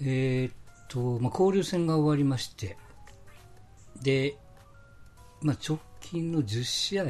[0.00, 0.54] えーっ
[0.88, 2.76] と、まあ、交流戦が終わりまして、
[4.02, 4.36] で、
[5.40, 7.04] まあ、直近の10試合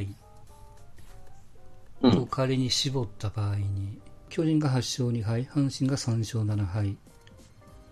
[2.03, 6.97] うんを仮に絞った場合に、巨人が8勝2敗、阪神が3勝7敗、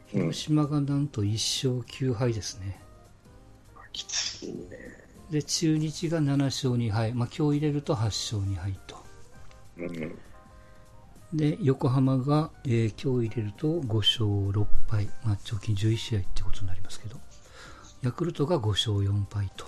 [0.08, 1.32] 広島がなんと1
[1.72, 2.80] 勝9敗ですね。
[3.92, 4.68] きついね。
[5.30, 8.96] で、中日が7勝2敗、まあ、今日入れると8勝2敗と。
[9.78, 10.18] うん。
[11.34, 17.18] で、横浜が、えー今日入れると5勝6敗、まあ、直近11試合ってことになりますけど、
[18.02, 19.66] ヤクルトが5勝4敗と。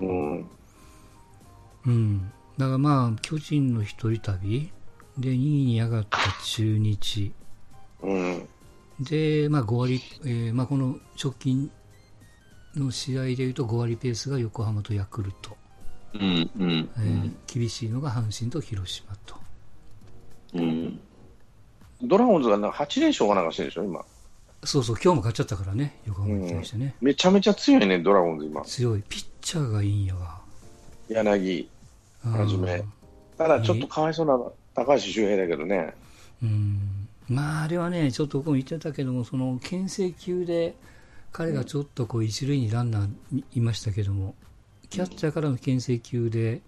[0.00, 0.50] うん。
[1.86, 2.32] うん。
[2.56, 4.72] だからまあ、巨人の一人旅、
[5.18, 7.32] で、2位に上がった中日、
[8.02, 8.48] うん。
[9.00, 11.70] で、まあ、5割、えーまあ、この直近
[12.74, 15.58] の試合でいうと5割ペースが横浜とヤクルト、
[16.14, 16.50] うん。
[16.58, 16.90] うん。
[16.96, 19.39] えー厳しいのが阪神と広島と。
[20.54, 21.00] うん。
[22.02, 24.04] ドラゴンズがな8連勝がなんかしてるでしょ、今。
[24.64, 26.94] そうそう、今日も勝っちゃったからね、横浜に対してね。
[27.00, 28.62] めちゃめちゃ強いね、ドラゴンズ今。
[28.62, 29.02] 強い。
[29.08, 30.40] ピッチャーがいいんやわ。
[31.08, 31.68] 柳
[32.24, 32.82] うんはじめ。
[33.38, 34.38] ただちょっとかわいそうな
[34.74, 35.94] 高橋周平だけどね。
[36.42, 37.08] うん。
[37.28, 40.74] まあ、あれはね、ちょっと僕も言ってたけども、その、牽制球で、
[41.32, 44.34] 彼がちょっとこう、一塁にランナーにいましたけども、
[44.90, 46.60] キャッチャーからの牽制球で、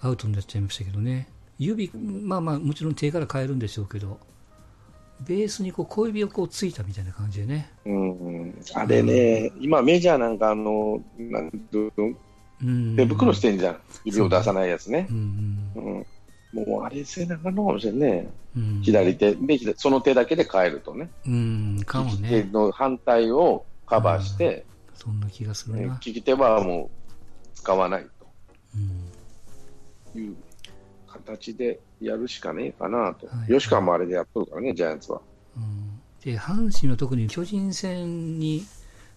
[0.00, 1.28] アウトになっちゃいましたけどね。
[1.58, 4.18] 指、まあまあ、もちろん手から変えるんでしょうけど、
[5.20, 7.72] ベースにこう小指をこうついたみたいな感じでね。
[7.86, 8.54] うん。
[8.74, 11.90] あれね、今メジャーなんかあの、なんてい
[12.62, 12.96] うん。
[12.96, 13.80] 手袋してんじゃん。
[14.04, 15.14] 指を出さないやつねう。
[15.14, 15.72] ん
[16.54, 16.66] うん。
[16.66, 18.28] もうあれせなあかんのかもしれんね。
[18.56, 18.76] うん。
[18.76, 18.82] うん。
[18.82, 21.10] 左手で、左その手だけで変えるとね。
[21.26, 22.50] うん、かも利き手ね。
[22.52, 25.98] の反対をカバーして、そんな気がするねな。
[26.04, 29.12] 利き手はもう使わないうん。
[30.12, 30.36] という
[31.16, 33.26] 形でやるしかねえかなと。
[33.26, 33.52] はい。
[33.52, 35.20] 吉川もあれでやっとるからね、ジャイアンツは。
[35.56, 36.00] うん。
[36.22, 38.66] で阪神は特に巨人戦に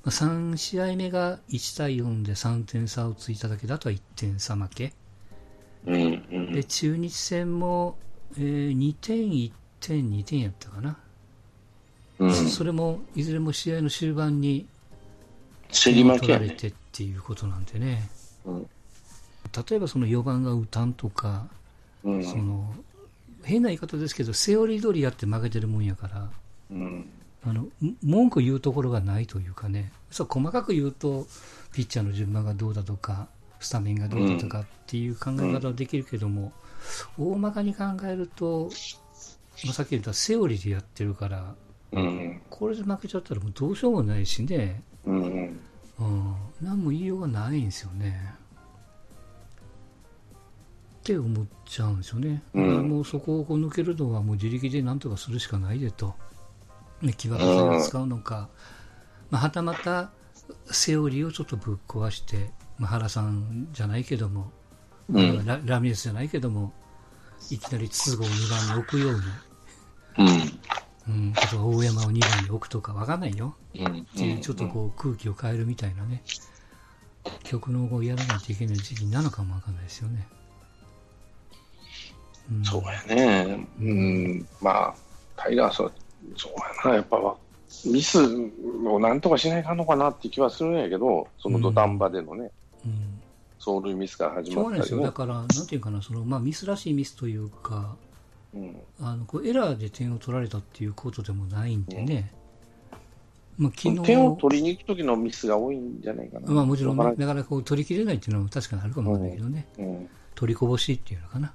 [0.03, 4.94] まあ3試合目が1対4で3点差をついただけだとは1点差負け。
[5.85, 6.53] うん、うん。
[6.53, 7.97] で中日戦も、
[8.38, 10.97] えー2点、1点、2点やったかな、
[12.19, 12.34] うん。
[12.34, 14.68] それもいずれも試合の終盤に
[15.69, 18.09] 競り負けられてっていうことなんでね、
[18.45, 18.69] うん。
[19.69, 21.47] 例えばその4番が打たんとか、
[22.04, 22.24] うん。
[22.24, 22.74] その
[23.44, 26.30] 変な言い方ですけど、セオリー通りやって負けてるもんやから。
[26.72, 27.10] うん。
[27.46, 27.72] あのん
[28.04, 31.26] 文句言うところがないというかね、そう細かく言うと、
[31.72, 33.28] ピッチャーの順番がどうだとか、
[33.60, 36.52] スタメンがどうだとかっていう考え方はできるけども、
[37.18, 38.70] 大まかに考えると、
[39.66, 41.56] まあ、さっき言ったセオリーでやってるから、
[41.92, 42.42] うん。
[42.50, 45.60] これで負けちゃったらもうどうしようもないしね、うん。
[46.00, 48.34] うん、何も言いようがないんですよね。
[51.00, 52.44] って思っちゃうんですよね。
[52.54, 56.14] うんもうそこを抜けるのはもう自力で何とかするしかないでと。
[57.02, 57.38] ね、気分
[57.70, 58.50] を使うのか、
[59.30, 60.12] まあ、はたまた
[60.66, 64.52] セオリーをちょっとぶっ壊して、まあ、原さんじゃないけども、
[65.10, 65.46] うん。
[65.46, 66.74] ララミレスじゃないけども、
[67.50, 69.20] いきなり筒香を2番に置くように、
[70.18, 70.60] うん。
[71.08, 73.56] うん、あとは大山を2番に置くとかわかんないよ。
[73.76, 74.00] うん。
[74.02, 76.24] っていうちょっとこう空気を変えるみたいなね、
[77.44, 80.28] 曲のをやらないといけない時期なのかもわかんないですよね。
[82.52, 83.68] うん、そうやね。
[83.80, 84.48] うん。
[84.62, 84.96] まあ、
[85.36, 85.92] タイガースは、
[86.36, 86.54] そう
[86.86, 86.96] やな。
[86.96, 87.36] やっぱ、
[87.86, 88.20] ミス
[88.86, 92.52] をなんとかしないかんのかなって気はするんやけど、その土壇場でのね、
[92.86, 93.22] うん、
[93.60, 95.02] 走塁ミスから始しょうがないですよ。
[95.02, 95.34] まったりねだ。
[95.34, 97.96] から、なんていうかな、その、まあ、ミスらしいミスというか、
[98.54, 98.76] うん。
[99.02, 102.34] あの、こうエラーで点を取られたっていうことでもないんでね。
[103.58, 106.52] まあ、昨日、点を取りに行く時のミスが多いんじゃないかな。
[106.52, 109.68] まあ、もちろんね、なかなかこう取りきれないっていうのは確かにあるかもわかんないけどね。
[110.34, 111.54] 取りこぼしっていうのかな。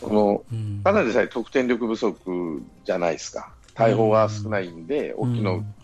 [0.00, 0.80] この、うん。
[0.82, 3.52] ただでさえ得点力不足じゃないですか。
[3.74, 5.74] 大砲が少ないんで、大きいの、うん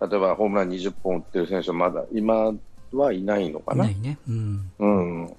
[0.00, 2.52] 例えばホームラン20本打ってる選手はまだ今
[2.92, 3.84] はいないのかな。
[3.84, 4.18] ないね。
[4.28, 4.70] うん。
[4.78, 5.36] うん。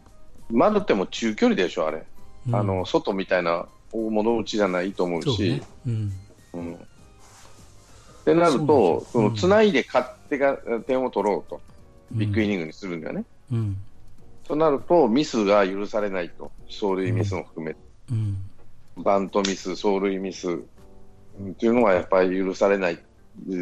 [0.50, 2.04] 丸っても中距離でしょ、あれ。
[2.48, 5.64] うんあの、外みたいな大物打ちじゃないと思うしそうね。。
[5.88, 6.14] うん。
[6.54, 6.76] うん。
[6.76, 6.78] っ
[8.26, 10.58] てなると、その、つないで勝手が
[10.88, 11.62] 点を取ろうと。
[12.12, 13.26] ビッグイニニングにするんだよね。
[13.52, 13.78] うん。
[14.48, 16.52] となると、ミスが許されないと。
[16.68, 17.80] 走塁ミスも含めて。
[18.12, 18.38] うん。
[18.98, 20.66] バントミス、走塁ミス、うん
[21.50, 23.00] っていうのはやっぱり許されない。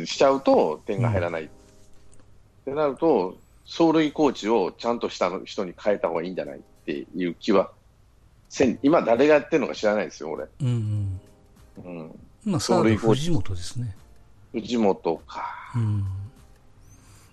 [0.05, 1.45] しちゃうと点が入らない。
[1.45, 1.49] っ
[2.65, 3.35] てなると、
[3.65, 7.71] 走塁コーチをちゃんとした人に変えた方がいいんじゃないっていう気は
[8.53, 10.45] せん、今誰がやってるのか知らないですよ、俺。
[10.61, 11.19] うん。
[11.83, 12.19] うん。
[12.45, 13.95] まあ、サード藤本ですね。
[14.51, 15.43] 藤本か。
[15.75, 16.05] うん。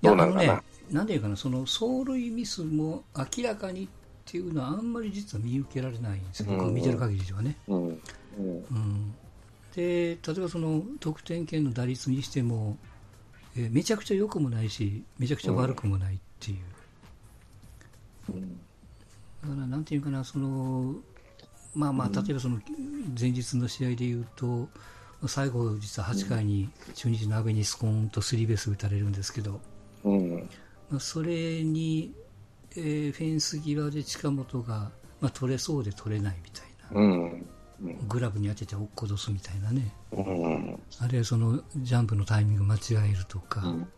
[0.01, 3.89] どうなのかななんていうかな、その走塁ミスも明らかにっ
[4.25, 7.57] ていうのはあんまり実は見受けられないんですよ、僕が見てる限りではね。
[7.69, 7.89] うん。
[7.89, 7.97] うん。
[8.71, 9.15] うん。
[9.75, 12.77] で例えばその得点圏の打率にしても、
[13.57, 16.59] えーめちゃくちゃ良くもないし、めちゃくちゃ悪くもないっていう、
[19.43, 20.95] だからなんていうかな、その
[21.75, 22.59] まあまあ、例えばその
[23.19, 24.69] 前日の試合でいうと、
[25.27, 29.61] 最後、実は8回に中日の阿部にスコーンとスリーベース打たれるんですけど、
[30.05, 30.51] うん。
[30.91, 32.13] まあ、それに、
[32.77, 34.91] えーフェンス際で近本が、
[35.21, 37.47] まあ、取れそうで取れないみたいな、うん。
[38.09, 40.81] グラブに当てて落っことすみたいなね、うん。
[41.01, 42.79] あるいはそのジャンプのタイミング間違
[43.11, 43.89] えるとか、うん。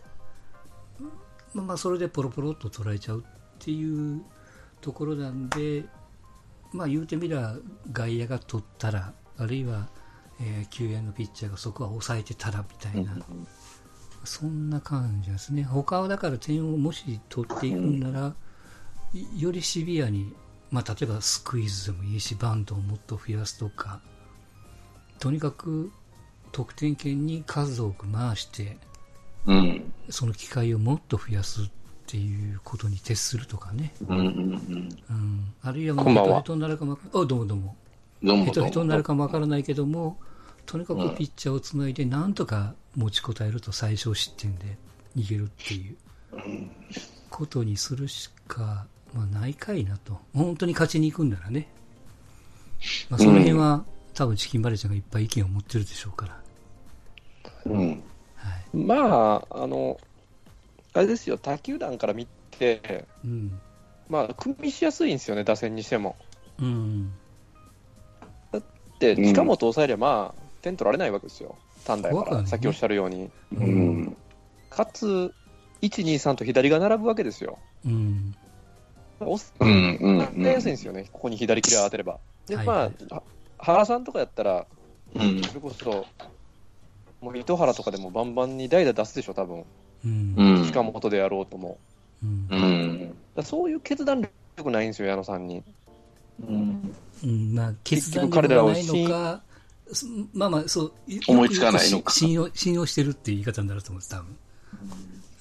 [1.54, 3.24] まあ、まあそれでポロポロっと捉えちゃうっ
[3.58, 4.22] ていう
[4.80, 5.84] ところなんで、
[6.72, 7.56] まあ、言うてみりゃ
[7.92, 9.88] 外野が取ったらあるいは、
[10.40, 13.16] えー救援のピッチャーがそこは抑えてたらみたいな、
[14.24, 18.34] そんな感じですね他はだから点をもし取っていくんなら、
[19.12, 20.32] いよりシビアに、
[20.70, 24.00] まあ、例えばスクイズでもいいしバントをもっと増やすとか
[25.18, 25.90] とにかく
[26.52, 28.76] 得点圏に数多く回して
[29.46, 29.92] うん。
[30.08, 31.70] その機会をもっと増やすっ
[32.06, 34.18] ていうことに徹するとかね、うん。
[34.18, 34.98] うん。
[35.10, 37.76] うん、あるいはもうヘトヘトになるかもあどうもどうも
[38.22, 39.08] ヘトヘトになるか。
[39.08, 40.18] かもわからないけども
[40.66, 44.76] とにかくピッチャーをつないでなんとか持ちこたえると最小失点で
[45.16, 45.96] 逃げるっていう
[47.30, 50.18] ことにするしか、まあ、ないかいなと。
[50.34, 51.68] 本当に勝ちに行くんならね、
[53.08, 56.40] まあ、その辺は、多分チキンバレーちゃんがいっぱい意見を持ってるでしょうから、
[57.66, 57.90] うん。
[57.90, 58.76] はい。
[58.76, 59.98] まあ、あの、
[60.92, 63.58] あれですよ、他球団から見て、うん。
[64.08, 66.16] まあ、組みしやすいんですよね、打線にしても。
[66.60, 67.12] うん。
[68.98, 73.30] で、うん近本抑えれば、まあ、点取られないわけですよ、単打やから、ねさっきおっしゃるように。
[73.54, 74.16] うん。
[74.70, 77.58] かつ、1、2、3と左が並ぶわけですよ。
[77.84, 78.34] うん
[79.20, 79.96] おうん。
[80.00, 80.18] うん。
[80.18, 82.18] やりやすいんですよね、ここに左キラー当てれば。
[82.46, 83.22] で、はいまあ、は
[83.58, 84.66] 原さんとかやったら、
[85.14, 85.42] うん。
[85.42, 86.06] それこそ、
[87.20, 89.64] もう糸原とかでもバンバンに代打出すでしょ、多分
[90.04, 90.64] うんうん。
[90.64, 91.78] 近本でやろうとも。
[92.22, 93.14] うんうん。
[93.36, 95.62] だそういう決断力ないんですよ、矢野さんに。
[96.40, 96.94] うん。
[97.24, 99.51] うん、まあ、決断結局彼らを力がないのか、す
[100.34, 104.36] まあまあ、そう、よ思いつかないのか信用、信用してるっていう言い方になると思うんです、多分。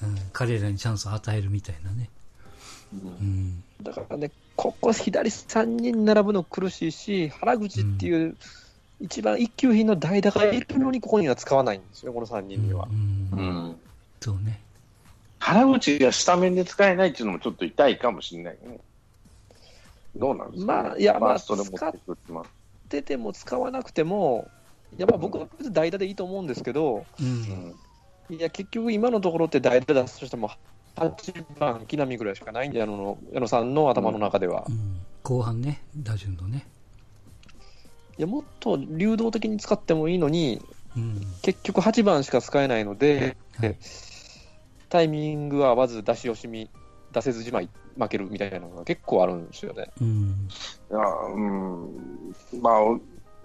[0.04, 2.10] うん、彼らにチャンスを与えるみたいなね。
[2.94, 3.64] うん。
[3.82, 8.36] だからね、ここ左3人並ぶの苦しいし、原口っていう、
[9.00, 12.94] 一番一級品の代打がいるのに、ここには使わないんですよ、この3人にはう。
[12.94, 13.30] ん。
[13.32, 13.76] ううんん。
[14.20, 14.60] そうね。
[15.40, 18.80] 原口がスタメンで使えないっていうのもちょっと痛いかもしれないね。
[20.16, 22.18] どうなんですか、まあいやまあそれ持ってく
[23.00, 24.50] ってても使わなくても、
[24.98, 27.24] いやまあ僕は代打でいいと思うんですけど、う。
[27.24, 27.76] うんん。
[28.30, 30.52] いや結局、今のところって代打出すとしても、
[30.98, 34.66] 8番、木浪ぐらいしかないんで、矢野の矢野さんの頭の中では。
[34.68, 35.00] うん。
[35.24, 36.68] 後半ね、打順のね。
[38.18, 40.62] いやもっと流動的に使ってもいいのに、
[40.98, 41.22] うん。
[41.42, 43.76] 結局8番しか使えないので、はい
[44.90, 46.70] タイミングが合わず出し惜しみ、
[47.14, 49.90] 出せずじまい負けるみたいなのが結構あるんですよね。
[50.00, 50.50] うん。
[50.90, 51.00] いや、
[51.34, 52.62] うん。
[52.62, 52.74] まあ、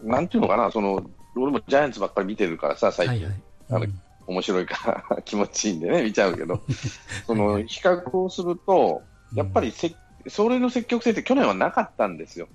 [0.02, 3.14] なんていうのかな、その、俺もジャイアンツばっかり見てるからさ、最近。
[3.16, 3.43] はいはい。
[3.69, 3.87] あの
[4.26, 6.60] 面白いから 気持ちいいんでね、見ちゃうけど、
[7.26, 9.02] その比較をすると、
[9.34, 9.94] やっぱりせ、
[10.25, 12.49] 走塁の積極性って去年はなかったんですよ、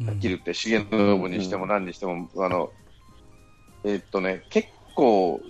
[0.00, 2.70] うん、はっきり言って、重信にしても何にしても、あの
[3.84, 5.40] えーっとね、結構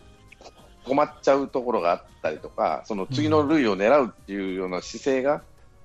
[0.84, 5.42] 止まっちゃうところがあったりとか、その次の塁を狙うっていうような姿勢が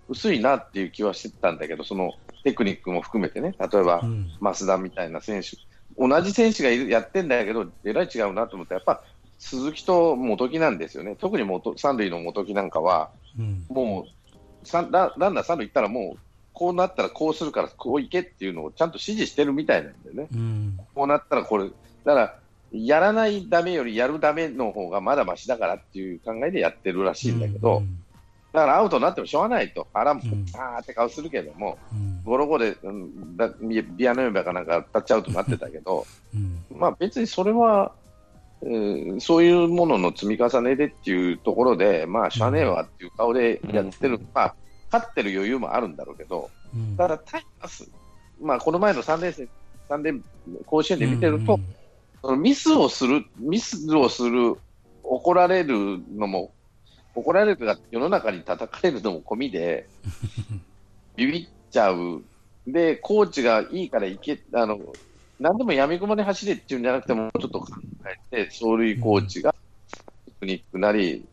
[0.09, 2.13] 薄いなっていう気はしてたんだけど、その
[2.43, 4.29] テクニックも含めてね、例えばうん。
[4.41, 5.57] 増田みたいな選手、
[5.97, 9.03] 同じ選手がいるやってんだけど、えらい違うなと思って、やっぱ
[9.37, 13.65] 鈴木と元木なんですよね、特に元三塁の元木なんかは、うん。
[13.69, 16.19] もう三ラランナー三塁行ったら、もう
[16.53, 20.79] こうなったらこうするから、こう行けっていうのをちゃんと指示してるみたいなんだよね、うん。
[20.95, 21.69] こうなったらこれ、
[22.03, 22.35] だから、
[22.71, 28.03] やらないダメよりやるダメの方がまだましだからっていう考えでやってるらしいんだけど、うん
[28.51, 32.24] だからアウトになってもしょうがないと、あら、あんーって顔するけども、うん。
[32.24, 36.60] ゴロゴロで、うん、だビビアノヨベかなんかタッチアウトになってたけど、うん。
[36.77, 37.91] まあ別にそれは、
[38.63, 44.56] えーそういうものの積み重ねでっていうところで、まあ、しゃあねえわっていう顔でやってる、うんまあ、
[44.91, 46.98] 勝ってる余裕もあるんだろうけど、うん。
[46.98, 47.89] ただタイガース、
[48.41, 49.48] まあ、この前の3連戦、
[49.88, 50.24] 三連
[50.65, 51.60] 甲子園で見てると、
[52.22, 54.56] そのミスをする、ミスをする、
[55.03, 56.51] 怒られるのも、
[57.15, 59.87] 怒られるが世の中に叩かれるのも込みで、
[61.15, 62.23] ビビっちゃう。
[62.67, 64.79] で、コーチがいいから行け、あの、
[65.39, 67.67] 何でもやみくもに走れっていうんじゃなくても、ちょっと考
[68.31, 69.53] えて、走塁コーチが
[70.25, 71.25] テクニックなり、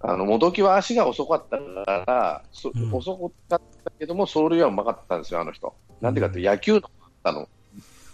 [0.00, 3.16] あの、元木は足が遅かったから、そうん遅
[3.48, 5.74] かったけども、走塁はうまかったんですよ、あの人。
[6.00, 6.82] なんでかって、野球の
[7.22, 7.48] あの、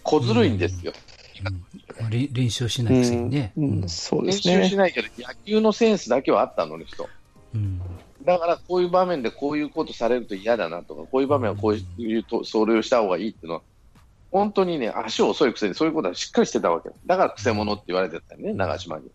[0.02, 0.92] 小ずるいんですよ。
[0.92, 3.52] まあ、練練習しないくせにね。
[3.56, 4.62] ううんん、そうで練すね。
[4.64, 7.09] 習しないけど、野球のセンスだけはあったの、あの人。
[7.54, 7.80] うん
[8.23, 13.62] だから、こういう場面でこういうことされると嫌だなとか、こういう場面はこういうと走塁をした方がいいっていうのは、
[14.30, 16.90] 本当にね、足遅いくせにそういうことはしっかりしてたわけ。
[17.06, 19.11] だから、くせ者って言われてたよね、長島に。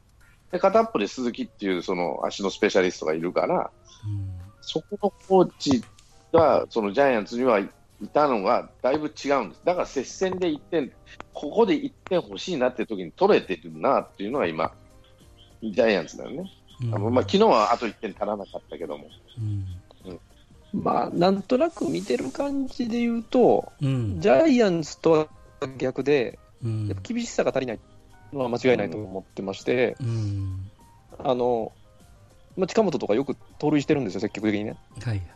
[0.51, 3.69] で、片っぽで鈴木っていう、その足のスペシャリストがいるから、
[4.05, 5.83] うんそこのコーチ
[6.33, 7.59] が、そのジャイアンツには
[8.01, 9.61] いたのがだいぶ違うんです。
[9.63, 10.91] だから接戦で1点、
[11.33, 14.73] ここで1点欲しいなっていう時に取れてるなっていうのが今、
[15.61, 16.51] ジャイアンツだよね。
[16.83, 19.05] うんあのまあ、昨日はあと1点足らなかったけども。
[19.37, 19.65] うん
[20.73, 25.27] まあ、なんとなく見てる感じで言うと、うんジャイアンツとは
[25.77, 27.79] 逆で、うんやっぱ厳しさが足りない
[28.33, 30.69] のは間違いないと思ってまして、うん
[31.17, 31.71] あの、
[32.57, 34.75] まあ、近本とかよく盗塁してるんですよ、積極的にね。
[35.01, 35.34] はいはい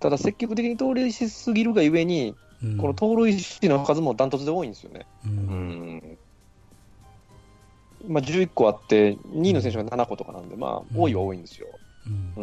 [0.00, 2.76] ただ、積極的に盗塁しすぎるがゆえに、うん。
[2.76, 5.06] この盗塁数の数もダントツで多いんですよね。
[5.24, 5.96] ううん。
[5.96, 6.18] ん。
[8.08, 11.68] まあ、11個あって、2位の選手が7個とかなんで、まあ、多いは多いんですよ。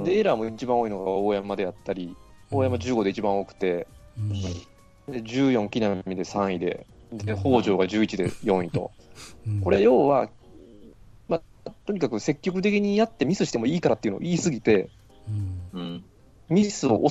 [0.03, 2.15] で、エラーも一番多いのが大山であったり、
[2.51, 4.31] 大山15で一番多くて、うん。
[5.13, 8.91] で14、木浪で3位で、で北条が11で4位と、
[9.47, 9.61] うん。
[9.61, 10.29] これ、要は、
[11.27, 14.89] まあ、とにかく積極的にやってミスしてもいいからっていうのを言い過ぎて。
[16.49, 17.09] ミスを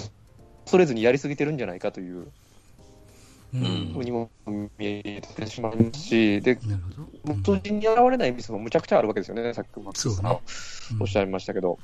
[0.72, 2.32] 恐れずにやりすぎてるんじゃないかという
[3.52, 3.92] うん。
[3.92, 7.42] ふうにも見えてしまいますし、で、なるほど。
[7.44, 9.92] 当時に現れないミスもむちゃくちゃあるわけですよね、さっきも
[11.00, 11.78] おっしゃいましたけど、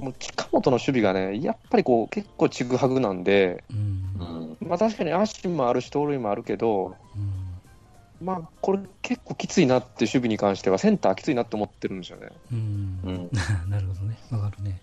[0.00, 4.56] もう近本の守備がね、やっぱりこう結構ちぐはぐなんで、うん。
[4.60, 4.68] うん。
[4.68, 8.26] まあ、確かに足もあるし、盗塁もあるけど、うん。
[8.26, 12.28] まあ、これ結構きついなって、守備に関しては、センターきついなって思ってるんですよね。
[12.52, 13.00] うん。
[13.04, 13.30] うん。
[13.70, 14.18] なるほどね。
[14.32, 14.80] わかるね。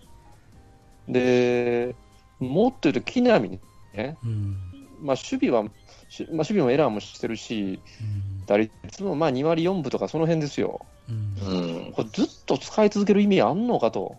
[1.06, 1.94] で、
[2.38, 3.60] もっと言うと、木浪に
[3.94, 4.56] ね、うん
[5.00, 5.68] まあ、守備は、
[6.08, 10.86] しまあ、守備もエラーもしてるし、うん打率もまあ2割4分とかその辺ですよ。
[11.08, 11.92] うんうん。
[11.92, 14.16] これずっと使い続ける意味あんのかと。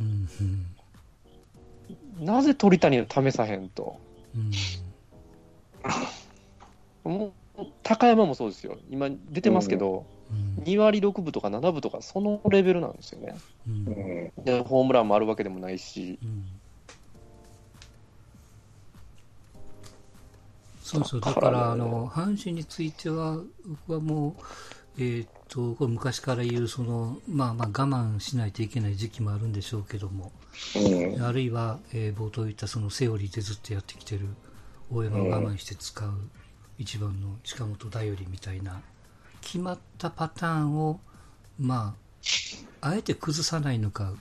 [0.00, 0.66] うんうん
[2.26, 3.96] なぜ鳥谷を試さへんと。
[7.04, 8.76] うんもう高山もそうですよ。
[8.90, 13.36] 今出てますけど、うん2割6分とか7分とかそのレベルなんですよね。
[13.66, 14.44] うんうん。
[14.44, 16.18] で、ホームランもあるわけでもないし。
[16.20, 16.57] うん
[20.88, 24.36] そうそう、だだから、あの、阪神については、僕はも
[24.98, 30.32] う、えーっと、これ昔から言う、その、まあまあ我慢しないといけない時期もあるんでしょうけども、
[30.74, 30.80] う
[31.20, 31.22] ん。
[31.22, 34.28] あるいは、えー冒頭言ったそのセオリーでずっとやってきてる、
[34.90, 36.12] 大山を我慢して使う、
[36.78, 38.82] 一番の近本頼りみたいな、
[39.42, 41.00] 決まったパターンを、
[41.58, 41.96] ま
[42.82, 44.14] あ、あえて崩さないのか、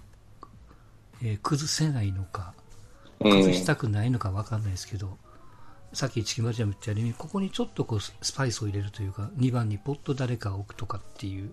[1.21, 2.53] えー崩せないのか、
[3.29, 5.17] 崩したくないのか分かんないですけど、
[5.93, 11.51] さっきチキマジアム言ったように、ここにちょっとこうススパイスを入れるというか、2番にポッと誰かを置くとかっていう、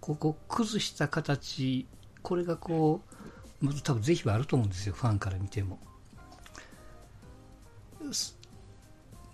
[0.00, 1.86] ここ崩した形、
[2.22, 3.02] これがこ
[3.62, 5.78] う、まず多分是非はあると思うんですよ、ファンから見ても。
[8.12, 8.36] す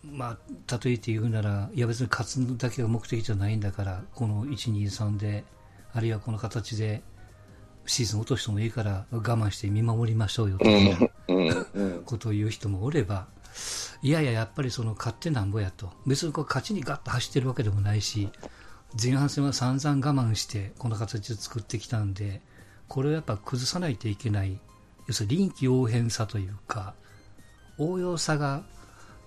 [0.04, 0.38] まあ、
[0.84, 5.44] 例えて言うなら、いや別に勝つだけが目的じゃないんだから、この1、2、3で、
[5.92, 7.02] あるいはこの形で、
[7.86, 12.02] シーズン落としてもいいから我慢して見守りましょうよという。
[12.04, 13.28] ことを言う人もおれば、
[14.02, 15.90] いやいや、やっぱりその勝ってなんぼやと。
[16.06, 18.30] 別にこう勝ちにガッと走ってるわけでもないし、
[19.02, 22.42] 前半戦は散々我慢してこの形を作ってきたんで、
[22.88, 24.58] これをやっぱ崩さないといけない、
[25.06, 26.94] 要するに臨機応変さというか、
[27.78, 28.62] 応用さが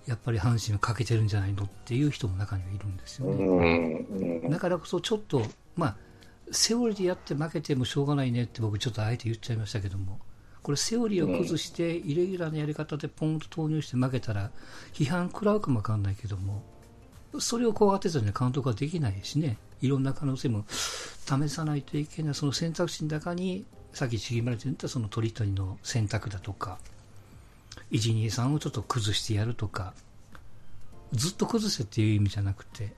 [0.05, 4.05] やっぱり阪神は欠けてるんじゃないのっていう人も中にはいるんですよね。
[4.44, 4.50] うん。
[4.50, 5.41] だからこそちょっと、
[5.75, 5.98] まあ、
[6.51, 10.20] セオリーでやって負けてもしょうがないねって僕ちょっとあえて言っちゃいましたけども、
[10.65, 14.50] これセオリーを崩して、イレギュラーなやり方でポンと投入して負けたら、
[14.93, 16.63] 批判食らうかもわかんないけども、
[17.38, 26.79] それを怖がってたには監督はできないしね、いろんな可能性も試さないといけない、その選択肢の中に、さっきちぎまれて言ったその鳥谷の選択だとか、
[27.91, 29.93] 1、2、3をちょっと崩してやるとか、
[31.12, 32.91] ずっと崩せっていう意味じゃなくて、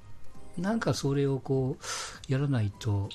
[0.58, 3.10] なんかそれをこう、やらないと、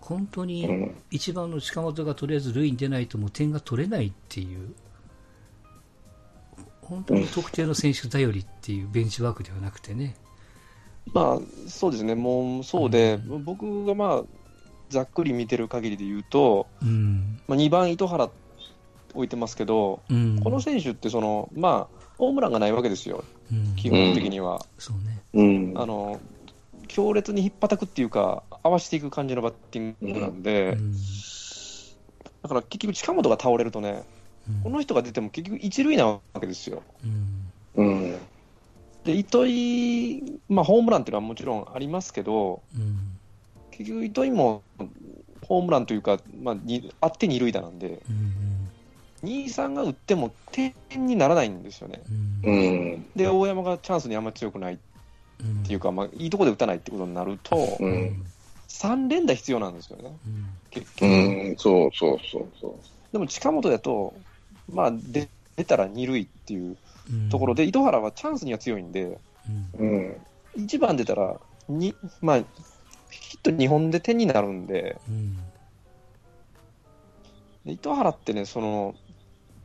[0.00, 4.74] 本当に一番の近本がとりあえず塁に出ないともう点が取れないっていう、
[6.82, 10.16] 本当に特定の選手頼りっていうベンチワークではなくてね。
[11.12, 14.24] まあ、そうですね、もうそうで、僕がまあ、
[14.90, 17.40] ざっくり見てる限りで言うと、うん。
[17.46, 18.30] まあ、2番糸原
[19.14, 20.40] 置いてますけど、うん。
[20.42, 24.64] この選手ってその、まあ、ホームランがないわけですよ、うん、基本的には。
[24.78, 25.20] そうね。
[25.34, 25.72] うん。
[25.76, 26.20] あの
[26.88, 30.92] 強烈に引っ叩くっていうか、合わせていく感じのバッティングなんで、うん。
[32.42, 34.02] だから結局、近本が倒れるとね、
[34.48, 36.82] うんこの人が出ても結局、一塁なわけですよ。
[37.76, 37.84] うん。
[37.86, 38.18] うん。
[39.04, 43.18] で糸井、まあ、ホームランっていうのはもちろんありますけど、うん
[43.70, 44.62] 結局、糸井も
[45.46, 48.68] ホームランというか、まあ、にあって二塁打なんで、うん
[49.22, 50.74] 2、3が打っても点
[51.06, 52.02] にならないんですよね。
[53.16, 54.78] で、大山がチャンスにあんまり強くないっ
[55.40, 58.24] うんていうか、まあ、いいところで打たないってことになると、ううんん。
[58.68, 61.06] 3連打必要なんですよね、うん結局。
[61.06, 61.56] うん。
[61.56, 62.72] そうそうそうそう。
[63.12, 64.14] でも近本だと、
[64.70, 66.76] まあ、で出たら二塁っていう
[67.10, 69.18] うんところで、糸原はチャンスには強いんで、
[69.78, 70.16] うんうん。
[70.56, 72.38] 1番出たらに、まあ、
[73.10, 75.36] ヒット2本で点になるんで、うん
[77.64, 78.94] で糸原ってね、その、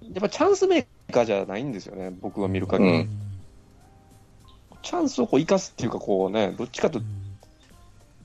[0.02, 2.92] やっぱチャンスメーカーじゃないんですよね、僕が見る限り。
[2.92, 3.20] うん
[4.84, 7.08] チャンスをこう生かすっていうか、こうね、どっちかというと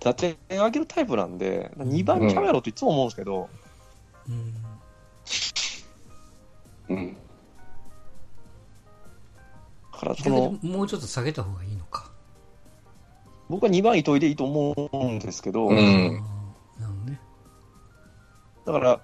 [0.01, 3.49] 打点上げるタイプなんで、2番キャメロっていつも思うんですけど、
[4.29, 4.55] うん
[6.89, 7.17] うん。
[9.93, 12.11] だからそ逆のにもうちょっと下げた方がいいのか。
[13.49, 16.23] 僕は2番糸井でいいと思うんですけど、うん
[17.07, 17.21] ね。
[18.67, 19.01] だから、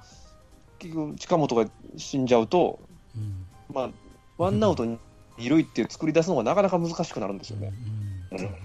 [0.78, 2.78] 結局、近本が死んじゃうと、
[3.16, 3.90] うんまあ、
[4.36, 4.84] ワンアウト
[5.38, 7.72] 二塁って作り出すのがなかなか難しくなるんですよね。
[8.32, 8.60] うんそうね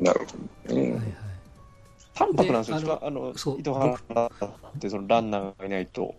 [0.00, 0.26] なるほ
[0.72, 0.74] ど。
[0.74, 0.82] うん。
[0.82, 1.02] はいはい。
[2.14, 3.98] 淡白なんですよ、あのそう糸原っ
[4.80, 6.14] てそのランナーがいないと。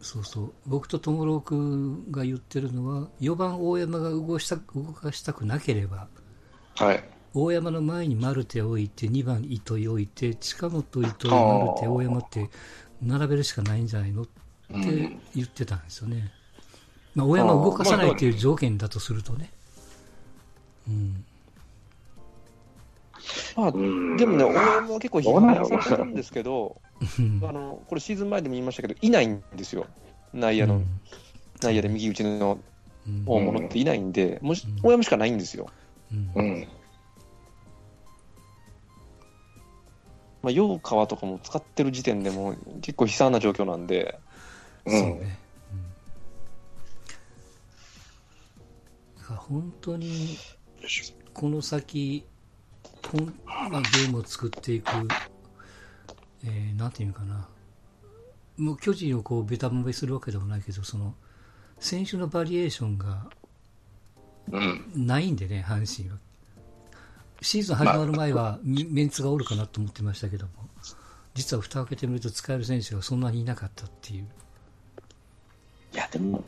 [0.00, 0.52] そうそう。
[0.66, 6.08] 僕と友郎君が言ってるのは、4番大山が動かした動かしたくなければ、
[6.76, 7.04] はい。
[7.34, 12.48] 大山の前にマルテ置いて、2番糸井置いて、近本糸井、マルテ、大山って
[13.02, 14.22] 並べるしかないんじゃないの？
[14.22, 14.32] って
[14.70, 15.20] うん。
[15.34, 16.32] 言ってたんですよね。
[17.14, 19.50] まあ、大山を動かさないという条件だとするとね。
[20.88, 21.24] うん。
[23.56, 26.80] まあ、うんでもね、大山は結構批判されてるんですけど、
[27.18, 29.86] うんあのこれシーズン前でも言いましたけど、いないんですよ。
[30.32, 30.82] 内野の、
[31.62, 32.58] 内野で右打ちの
[33.06, 35.66] うん大物っていないんで、もしうん大山しかないんですよ。
[36.12, 36.68] うんうん。
[40.42, 44.18] まあ、陽川とかも使ってる時点でもう結構悲惨な状況なんで、
[44.86, 45.00] うん。
[45.00, 45.38] そうね。
[45.72, 45.88] うん
[49.36, 50.38] 本当に、
[51.34, 52.24] この先、
[53.10, 53.26] ほん
[53.70, 54.90] まあ、ゲームを作っていく、
[56.44, 57.48] えーなんていうのかな。
[58.56, 61.14] もう巨人をこうベタ褒めするわけでもないけど、その、
[61.78, 63.30] 選手のバリエーションが
[64.50, 65.06] うん。
[65.06, 66.18] ないんでね、阪神は。
[67.40, 70.52] シーズン始まる前は、メメンツがおるかなと思ってましたけども、
[71.34, 74.26] 実は蓋を開けてみると使える選手がそんなにいなかったっていう。
[75.94, 76.42] いや、でも、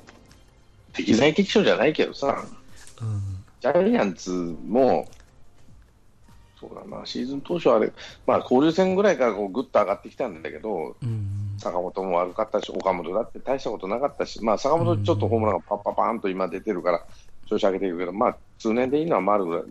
[0.92, 2.44] 適材適所じゃないけどさ、
[3.00, 3.44] うん。
[3.60, 4.30] ジャイアンツ
[4.66, 5.08] も、
[6.61, 7.90] そうだな、シーズン当初はあれ、
[8.27, 11.57] まあ、交流戦ぐらいからこうぐっと上がってきたんだけど、うん。
[11.59, 17.07] 坂本も悪かったし、岡本だって大したことなかったし、まあ、坂本ちょっとホームランがパッパパーンと今出てるから、
[17.46, 19.64] 調子上げていくけど、まあ、通年でいいのは丸ぐらい。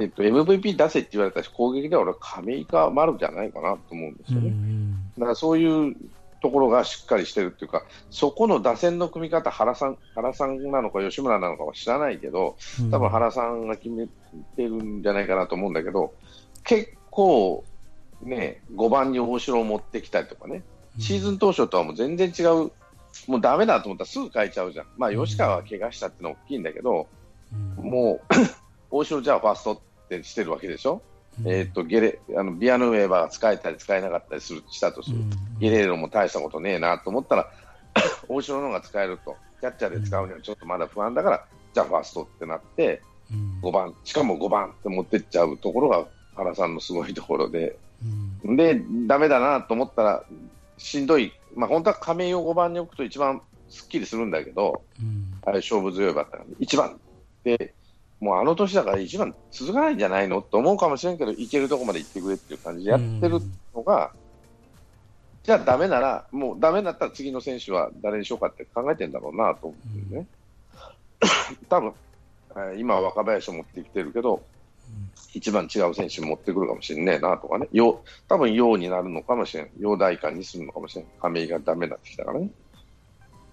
[0.00, 4.50] えっと、MVP 出せって言われたし、攻撃では俺、亀井か丸じゃないかなと思うんですよね。
[4.50, 4.92] ん。
[5.16, 5.96] だからそういう
[6.44, 12.58] ところがしっかりしてるっていうか、そこの打線の組み方、原さん原さんなのか吉村なのかは知らないけど、
[12.90, 14.06] 多分原さんが決め
[14.54, 16.12] てるんじゃないかなと思うんだけど、
[16.62, 17.64] 結構、
[18.20, 20.62] ね、5番に大城を持ってきたりとかね、
[20.98, 22.70] シーズン当初とはもう全然違う、
[23.26, 27.06] もうダメだと思ったらすぐ変えちゃうじゃん、まあ、吉川は怪我したってのは大きいんだけど、
[27.78, 28.34] うん、もう
[28.92, 31.13] 大城じゃあファーストってしてるわけでしょ、うん
[31.44, 35.30] えー、とゲレあのビアヌウェーバーが使えたり使えなかったりするしたとする、うん。
[35.58, 37.50] ゲレーロも大したことねえなと思ったら、
[38.28, 43.60] 大城の方が使えると、キャッチャーで使うにはちょっとまだ不安だから、じゃあファーストってなって、うん。
[43.62, 47.76] 5番、しかも5番って持ってっちゃうところが原さんのすごいところで、
[48.44, 48.56] うん。
[48.56, 50.24] で、ダメだなと思ったら、
[50.76, 55.34] しんどい、まあ、本当は亀井を5番に置くと一番すっきりするんだけど、うん。
[55.44, 57.00] あれ勝負強いバッターなんで、1番。
[57.44, 57.74] で、
[58.24, 63.38] もうあの年だから1番続かないんじゃないのと思うかもしれんけど、いけるとこまで行ってくれっていう感じでやってる
[63.74, 64.12] のが、
[65.42, 70.26] じゃあダメなら、もうダメだったら次の選手は誰にしようかって考えてんだろうなと思ってね。
[71.68, 71.92] 多分
[72.56, 74.42] えー今は若林を持ってきてるけど、
[75.34, 82.48] 一番違う選手持ってくるかもしれねえなとかね、よ多分陽になるのかもしれん、陽大官にするのかもしれん、亀井がダメになってきたからね。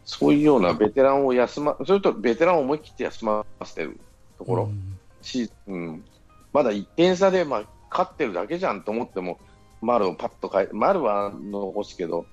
[0.05, 3.99] そういうようなベテランを休ま、それとベテランを思い切って休ませてる
[4.41, 6.03] ところ、うんしうん、
[6.51, 9.37] まだ1点差で、まあ、勝ってるだけじゃんと思っても、
[9.81, 12.25] 丸をパッと変え、丸は残すけど、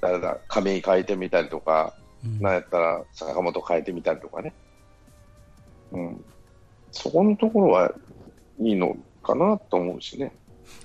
[0.00, 1.94] 誰だ、亀井変えてみたりとか、
[2.24, 4.52] うんなんやったら坂本変えてみたりとかね。
[5.92, 6.24] うん。
[6.90, 7.94] そこのところは
[8.60, 10.32] いいのかなと思うしね。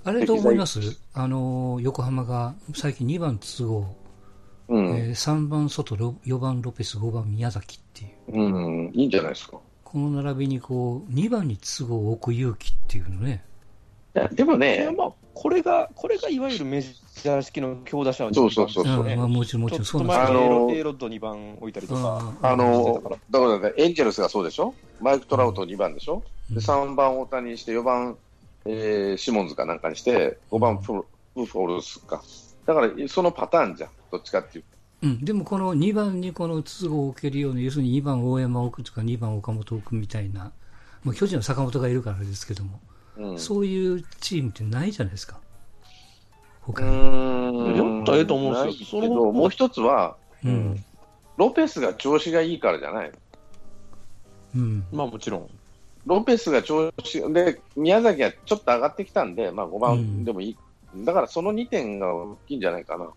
[0.04, 0.80] あれどう思います？
[1.14, 3.96] あの、横浜が最近2番都合
[4.70, 4.96] うん。
[4.96, 8.40] えー3番外、4番ロペス、5番宮崎っていう。
[8.40, 8.92] うん。
[8.94, 9.58] いいんじゃないですか。
[9.94, 13.46] この並びにこう、2番に都合を置く勇気っていうのね。
[14.16, 19.14] いや、でもね、まあ、これが、これがいわゆるメジャー式の強打者のそうそうそうですよね。
[19.14, 24.74] んまあ、もちろんもちろんちょっと前そうなんですあのにエロッド2番置いたりとか、あのだから、だからね、エンジェルスがそうでしょ？
[25.00, 26.24] マイク・トラウト2番でしょ？
[26.50, 26.56] うん。
[26.56, 28.18] で、3番大谷にして、4番、
[28.66, 32.24] えーシモンズかなんかにして、5番プロプフォルスか。
[32.66, 33.90] だから、そのパターンじゃん。
[34.12, 34.64] どっちかっていう
[35.04, 40.54] うん、でもこの2番にこの都合を置けるように、要するに2番大山を置くとか2番岡本を置くみたいな、
[41.04, 42.80] まあ、巨人の坂本がいるからですけども、
[43.18, 43.22] と。
[43.24, 43.40] うん。
[43.40, 45.40] そういうチームってないじゃないですか。
[46.86, 48.02] に。
[48.02, 50.84] ったらええと思うんですよけど、もう一つは、うん。
[51.36, 53.14] ロペスが調子がいいからじゃないの
[54.56, 54.86] うん。
[54.94, 55.50] まあもちろん、
[56.06, 60.58] ロペスが調子で、宮崎がちょっと上がってきたんで、まあ5番でもいい。
[61.04, 63.10] だからその2点が大きいんじゃないかな。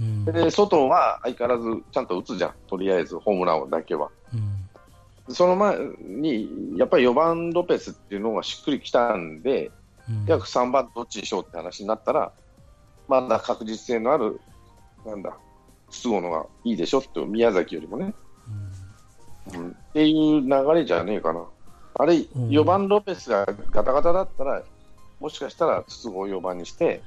[0.00, 0.24] うん。
[0.24, 2.54] で、外は相変わらずちゃんと打つじゃん。
[2.68, 4.10] とりあえずホームランだけは。
[4.32, 5.34] うん。
[5.34, 12.32] その前に、やっぱり4番ロペスっていうのがしっくりきたんで、うん約3番どっちにしようって話になったら、
[13.08, 14.40] まだ確実性のある、
[15.04, 15.36] なんだ、
[15.90, 18.14] 筒香のがいいでしょって、宮崎よりもね。
[19.54, 21.44] うんっていう流れじゃねえかな。
[21.94, 24.62] あれ、ん4番ロペスがガタガタだったら、
[25.20, 27.02] もしかしたら筒香を4番にして、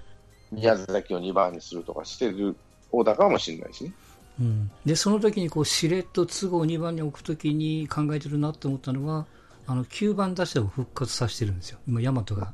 [0.51, 2.55] 宮崎を2番にするとかしてる
[2.91, 3.93] 方だかもしれないしね。
[4.39, 9.25] うん、でその時にこうしれっと都合2番に置く時に考えてるなと思ったのは
[9.67, 11.79] あの9番打者を復活させてるんですよ。
[11.87, 12.53] 今大和が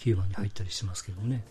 [0.00, 1.44] 9番に入ったりしてますけどね。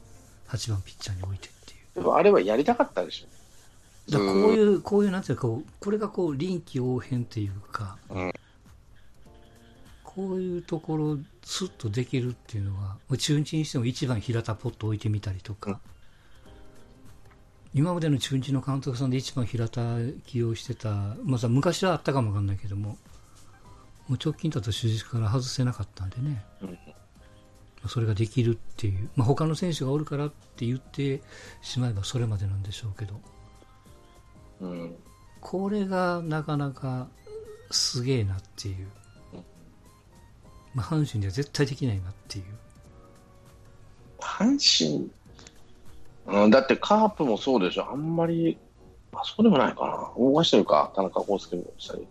[0.50, 1.96] 8番ピッチャーに置いてっていう。
[1.96, 4.12] でもあれはやりたかったでしょ。
[4.12, 5.48] だからこういうこういうなんていうか
[5.80, 8.34] これがこう臨機応変っていうか、うん。
[10.04, 15.95] こういうところスッとできるっていうのは中日にしても1番平田ポット置いてみたりとか、うん
[17.76, 19.82] 今までの中日の監督さんで1番平田
[20.26, 20.90] 起用してた、
[21.24, 22.98] まあ、昔はあったかもわかんないけども
[24.08, 26.78] もう直近だと主軸から外せなかったんでね、うん。
[27.90, 31.22] それができるっていう、まあ、他の選手がおるからって言って
[31.62, 33.20] しまえばそれまでなんでしょうけど。
[34.62, 34.96] うん。
[35.42, 37.08] これがなかなか
[37.72, 38.88] すげえなっていう、
[40.74, 42.46] まあ、阪神では絶対できないなっていう、
[44.20, 45.10] 阪神、
[46.28, 48.58] うん、だってカープもそうでしょ、あんまり、
[49.14, 52.08] あそうでもないかな、動かしてるか、田中康介もしたり。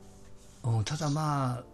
[0.65, 1.65] うんただまあ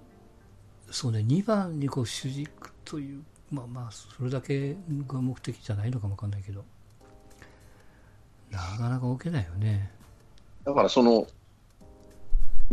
[0.90, 1.20] そうね。
[1.20, 4.76] 2番にこう主軸というまあまあそれだけ
[5.06, 6.64] が目的じゃないのかもわかんないけど。
[8.50, 9.92] なかなか置けないよね。
[10.64, 11.26] だからその、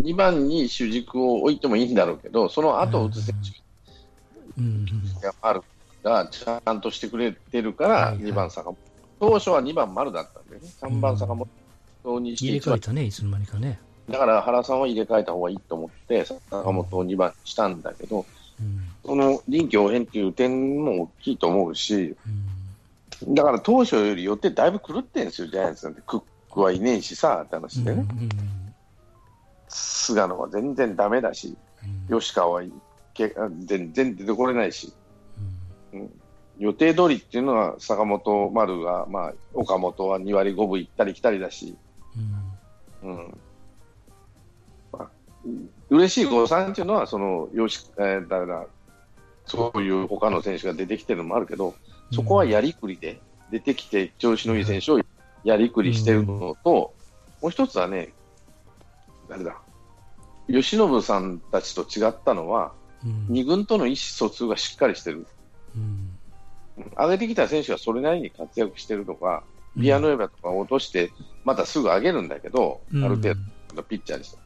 [0.01, 3.35] 2番に主軸を置いてもいいんだろうけど、その後打つ選
[4.57, 4.85] うんうん
[5.21, 5.61] 手がある
[6.03, 8.17] が、ちゃんとしてくれてるから、はいはい。
[8.17, 8.77] 2番坂本。
[9.19, 11.47] 当初は2番丸だったんでね、3番坂本
[12.21, 18.25] にして1番入れ替えたねいつの間にかね、だから原さんは入れ替えた方がいいと思って、坂本を2番にしたんだけど、
[18.59, 18.81] うん。
[19.05, 22.15] その臨機応変っていう点も大きいと思うし、
[23.25, 23.35] うん。
[23.35, 26.01] だから当初より予定だいぶ狂ってんですよ、ジャイアンツなんて。
[26.05, 28.05] クックはいねえしさ、って話でね。
[28.09, 28.29] うんうん
[29.69, 31.57] 菅野は全然ダメだし、
[32.09, 32.19] うん。
[32.19, 32.63] 吉川は
[33.65, 34.93] 全然出てこれないし、
[35.91, 36.09] うん
[36.59, 41.77] 予定通りっていうのは坂本丸が、まあ、岡本は2割5分行ったり来たりだし、
[43.03, 43.11] うん。
[43.11, 43.37] うん。
[44.91, 45.09] まあ、
[45.89, 48.65] 嬉しい誤算っていうのは、そのよし、えー誰だ、
[49.45, 51.75] そういう他の選手が出てきてるのもあるけど、
[52.11, 54.99] そこはやりくりで出てきて、調子のいい選手を
[55.43, 56.93] やりくりしてるのと、も
[57.43, 58.13] う一つはね、
[59.29, 59.61] 誰だ、
[60.47, 62.71] 由伸さんたちと違ったのは、
[63.05, 63.27] うん。
[63.35, 65.27] 2軍との意思疎通がしっかりしてる。
[65.75, 66.06] うん
[66.97, 69.43] 上げてきた選手がそれなりに活躍してるとか、
[69.75, 71.11] ビアノエバとか落として、
[71.43, 73.03] またすぐ上げるんだけど、うん。
[73.03, 73.33] ある程
[73.69, 74.37] 度のピッチャーにして。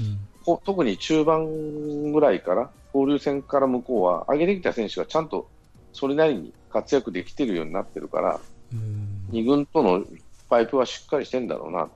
[0.00, 0.18] うん。
[0.44, 5.48] こ特に中盤ぐらいから、交流戦から向こうは、上げてきた選手がちゃんと
[5.92, 8.40] それなりに活躍できてるようになってるから、
[8.72, 9.26] うん。
[9.30, 10.04] 2軍との
[10.48, 11.88] パイプはしっかりしてんだろうな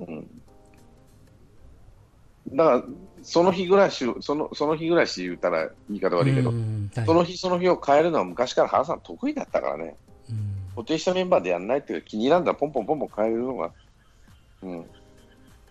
[0.00, 0.06] うん。
[0.06, 0.12] と。
[0.12, 0.42] うん、
[2.56, 2.84] だから、
[3.26, 6.52] その日暮らしを、そのその日暮らし言ったら言い方悪いけど、
[7.04, 9.96] その日その日を変えるのは昔から原さん得意だったからね。
[10.30, 10.56] うん。
[10.76, 13.72] 固定したメンバーでやんないっていうか気に入らんだらポンポンポンポン変えるのが、
[14.62, 14.84] うん、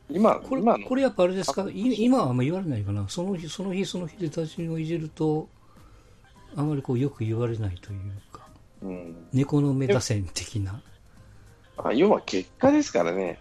[0.10, 5.48] 今、これ今のこれやっぱあれですか、い今はあんま言われないかな、その日その日その日で打順をいじると、
[6.56, 8.00] あまりこうよく言われないという
[8.32, 8.48] か、
[8.82, 10.82] うん、猫の目打線的な。
[11.78, 13.40] あ要は結果ですからね、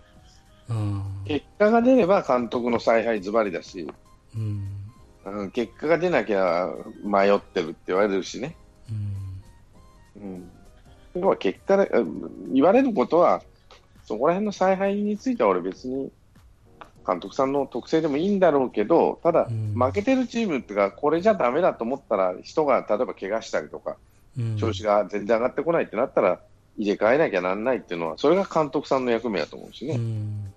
[0.68, 1.02] うん。
[1.24, 3.90] 結果が出れば監督の采配ズバリだし、
[4.36, 4.68] うん。
[5.24, 6.70] うん、結果が出なきゃ
[7.02, 8.56] 迷ってるって言われるしね、
[10.16, 10.22] うん。
[10.22, 10.50] うん、
[11.14, 13.42] 要は結果でうん言われることは、
[14.04, 16.10] そこら辺の采配については俺別に
[17.06, 19.74] 監督さんの特性でもいいんだろうけど、ただ、うん。
[19.74, 23.96] 負けてるチームってか、これじゃだめだと思ったら、人が例えば怪我したりとか、
[24.38, 24.56] うん。
[24.56, 26.40] 調子が全然上がってこないってなったら、
[26.76, 30.44] 入れ替えなきゃなんないっていうのは、それが監督さんの役目だと思うしね、うん。
[30.44, 30.53] まあ、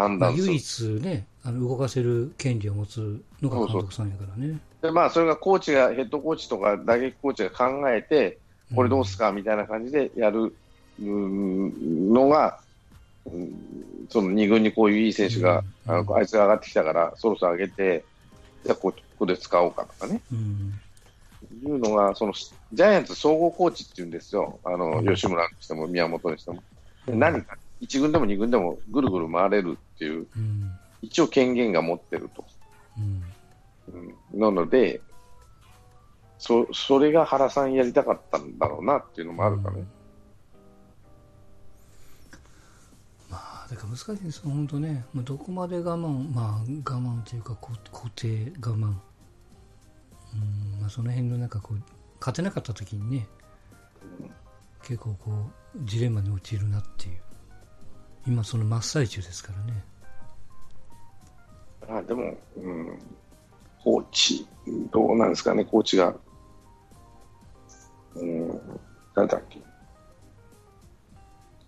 [0.00, 0.46] 判断する。
[0.46, 0.56] 唯。
[0.56, 4.58] 一ね、あの動かせる権利を持つのが監督さんやからね。
[4.82, 8.38] で、まあ、それがコーチが、ヘッドコーチとか打撃コーチが考えて、
[8.74, 10.54] これどうすかみたいな感じでやる
[11.00, 12.60] うんのが、
[13.26, 15.94] うんその2軍にこういういい選手が、うん。
[15.94, 18.04] あのあいつが上がってきたから、そろそろ上げて、
[18.64, 20.74] じゃあこここで使おうかとかね、うん。
[21.62, 25.06] いうのが、そのジャイアンツ総合コーチっていうんですよ、あのうん。
[25.14, 26.62] 吉村にしても宮本にしても。
[27.06, 30.70] で何か1軍でも2軍でもぐるぐる回れるっていう、うん。
[31.02, 32.44] 一応権限が持ってると。
[32.98, 33.24] うん。
[34.32, 34.40] うん。
[34.40, 35.00] なので、
[36.38, 39.84] そそれが原さんやりたかったんだろうなっていうのもあるかね。
[43.30, 48.94] まあ、だから難しいですよ、本当ね、まあ、どこまで我慢、まあ、我慢というか、こ固定、我慢、うん。
[50.80, 51.82] まあ、その辺のなんかこう、
[52.18, 53.28] 勝てなかった時にね、
[54.82, 57.20] 結構こう、ジレンマに陥るなっていう、
[58.26, 59.84] 今、その真っ最中ですからね。
[61.88, 62.98] あでも、うん、
[63.82, 64.46] コーチ、
[64.92, 66.14] どうなんですかね、コーチが。
[68.14, 68.48] うん、
[69.14, 69.58] なんだっけ。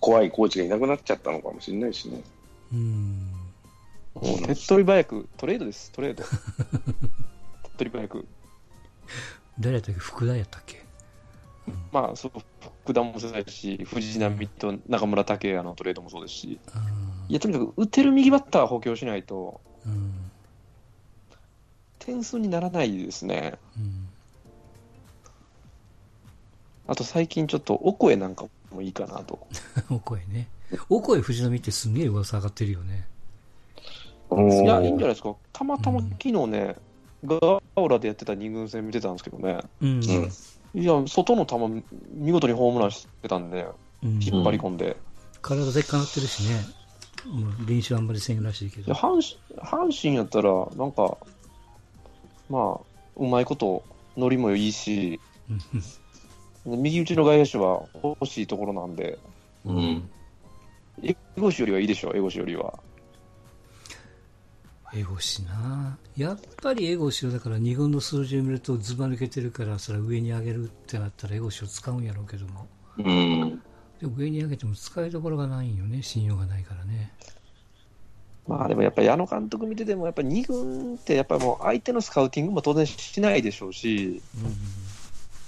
[0.01, 2.23] 怖いコーチがいなくなっちゃったのかもしれないしね。
[2.73, 3.29] うん
[4.47, 6.23] 手っ取り早く、トレードです、トレード。
[7.65, 8.27] 手っ取り早く。
[9.59, 10.82] 誰やったっけ、福田やったっけ？
[11.93, 12.33] まあ、そう、
[12.85, 16.79] 福田もそうですし、藤浪と中村武也のトレードもそうですし、あ
[17.29, 20.15] いや、とにかく打てる右バッターは補強しないと、ーうん
[21.99, 23.55] 点数にならないですね。
[23.77, 24.09] うん
[26.89, 29.47] あと最近ちょっと、オコエなんかもいいかなと。
[29.89, 30.49] お声ね。
[30.89, 33.07] お声藤波ってすんげえ噂上がってるよね。
[34.31, 34.35] い
[34.67, 35.35] や、いいんじゃないですか。
[35.53, 36.77] たまたま昨日ね、
[37.25, 37.39] ガ
[37.77, 39.89] オラでやってた二軍戦見てたんですけどね、うん。
[39.89, 40.03] うん
[40.75, 41.57] いや、外の球、
[42.15, 43.67] 見事にホームランしてたんで、
[44.03, 44.97] うん引っ張り込んで。
[45.43, 46.61] 体でっかなってるしね。
[47.27, 48.93] もう練習あんまりせんらしいけど。
[48.93, 51.17] 阪神阪神やったら、なんか、
[52.51, 52.81] まあ、
[53.17, 53.85] うまいこと、
[54.17, 55.21] ノリもいいし、
[56.65, 59.19] 右打ちの外野手は欲しいところなんで、
[59.65, 60.11] うん
[61.03, 62.79] エゴシよりはいいでしょ、エゴシよりは。
[64.95, 65.97] エゴシな。
[66.17, 72.67] やっぱりエゴシをだから2軍の数字を見るとずば抜けてるからそれは上に上げるってなったらエゴシを使うんやろうけども。
[72.99, 73.63] うん。
[74.01, 76.03] でも上に上げても使いどころがないんよね。
[76.03, 77.13] 信用がないからね。
[78.47, 84.21] まあでもやっぱり矢野監督見てても、やっぱり2軍ってやっぱりもう相手のスカウティングも当然しないでしょうし、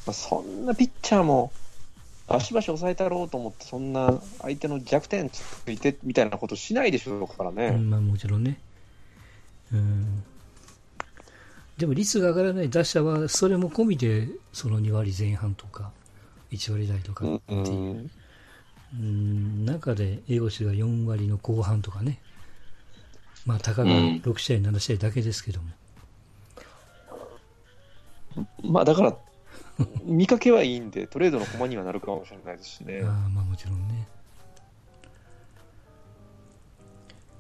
[0.06, 1.52] まあ、そんなピッチャーも
[2.28, 7.66] バシバシ抑えたろうと思って、そんな相手の弱点ついてみたいなことしないでしょうからうん、ね。
[7.66, 8.58] うんまあもちろんね
[9.74, 10.22] うん。
[11.76, 15.90] でも率が上がらない打者はそれも込みでその2割前半とか
[16.52, 18.10] 1割台とかうんっていう。
[18.96, 22.20] うん中でエゴシが4割の後半とかね。
[23.44, 24.22] まあたかがうん。
[24.24, 25.68] 6試合7試合だけですけども、
[28.62, 29.16] まあだから、
[30.04, 33.02] 見かけはいいんで、トレードの駒にはなるかもしれないですしね。
[33.04, 33.08] あ。
[33.08, 34.06] あまあもちろんね。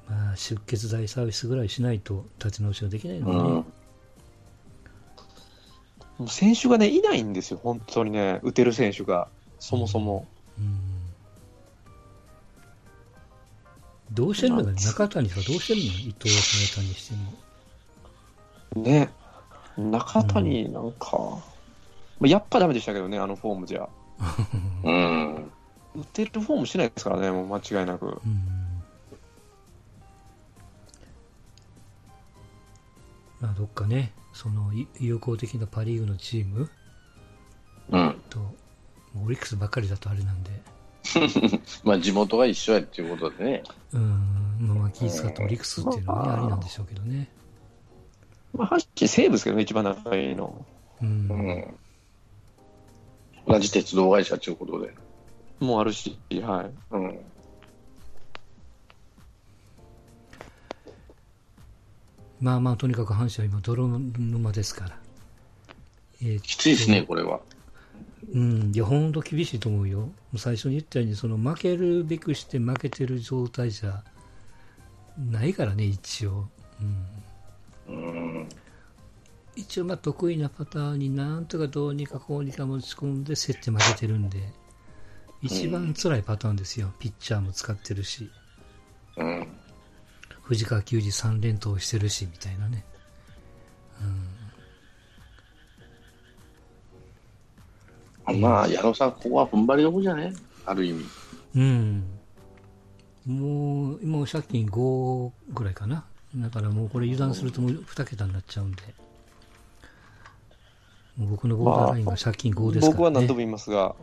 [0.08, 3.64] まあ出血大サービスぐらいしないと立ち直しはできないのうんね。
[6.18, 10.26] もう選手がね、いないんですよ、本当にね、打てる選手が、そもそも。
[10.58, 10.94] うん
[14.12, 16.30] どうしてるのかね、中谷とかどうしてるの伊藤
[16.68, 17.14] 中谷にして
[18.76, 18.82] も。
[18.82, 19.10] ね、
[19.76, 21.10] 中谷なんか、
[22.20, 23.88] まあやっぱダメでしたけどね、あのフォームじゃ。
[24.84, 25.50] うん
[25.96, 28.06] 打てるフォームしないですからね、もう間違いなく。
[28.06, 28.53] うん
[33.44, 36.70] まあどっかね、そのい友好的なパ・リーグのチーム
[37.90, 38.38] うんと、
[39.22, 40.50] オリックスばっかりだとあれなんで、
[41.84, 43.62] まあ地元が一緒やっていうことでね。
[43.92, 47.28] うん、まあ気使ってオリックスっていうのはね、ありなんでしょうけどね。
[48.54, 50.64] まあ、阪神、西武ですけどね、一番仲いいの。
[51.02, 51.74] うんうん
[53.46, 54.94] 同じ鉄道会社ということで。
[55.60, 56.70] もうあるし、はい。
[56.92, 57.18] うん
[62.40, 64.98] まあまあ、とにかく阪神は今、泥沼ですから。
[66.22, 67.40] えーきついですね、これは。
[68.32, 70.08] うん、いや、ほんと厳しいと思うよ。
[70.36, 74.02] 最初に言ったように、その負けるべくして負けてる状態じゃ
[75.18, 76.48] ないからね、一応。
[77.88, 78.48] うん、うん
[79.56, 84.38] 一応、まあ、得意なパターンになんとかどうにかこうにか持ち込んで、競って負けてるんで、
[85.42, 86.92] 一番辛いパターンですよ。
[86.98, 88.30] ピッチャーも使ってるし、
[89.16, 89.46] うん。
[90.44, 92.84] 藤川球児3連投してるし、みたいなね。
[98.26, 100.32] まあ、矢野さん、ここは踏ん張りどこじゃね？
[100.64, 101.04] ある意味。
[101.56, 102.04] うん。
[103.26, 106.04] もう、もう借金5ぐらいかな。
[106.36, 108.82] だからもうこれ油断するともう2桁になっちゃうんで。
[111.16, 113.94] もう僕のボーダーラインが借金5ですから、ね僕は何度も言いますが、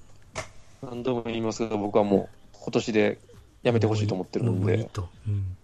[0.82, 3.20] 何度も言いますが、僕はもう今年で
[3.62, 5.08] やめてほしいと思ってるので、もういいと。
[5.28, 5.56] うん。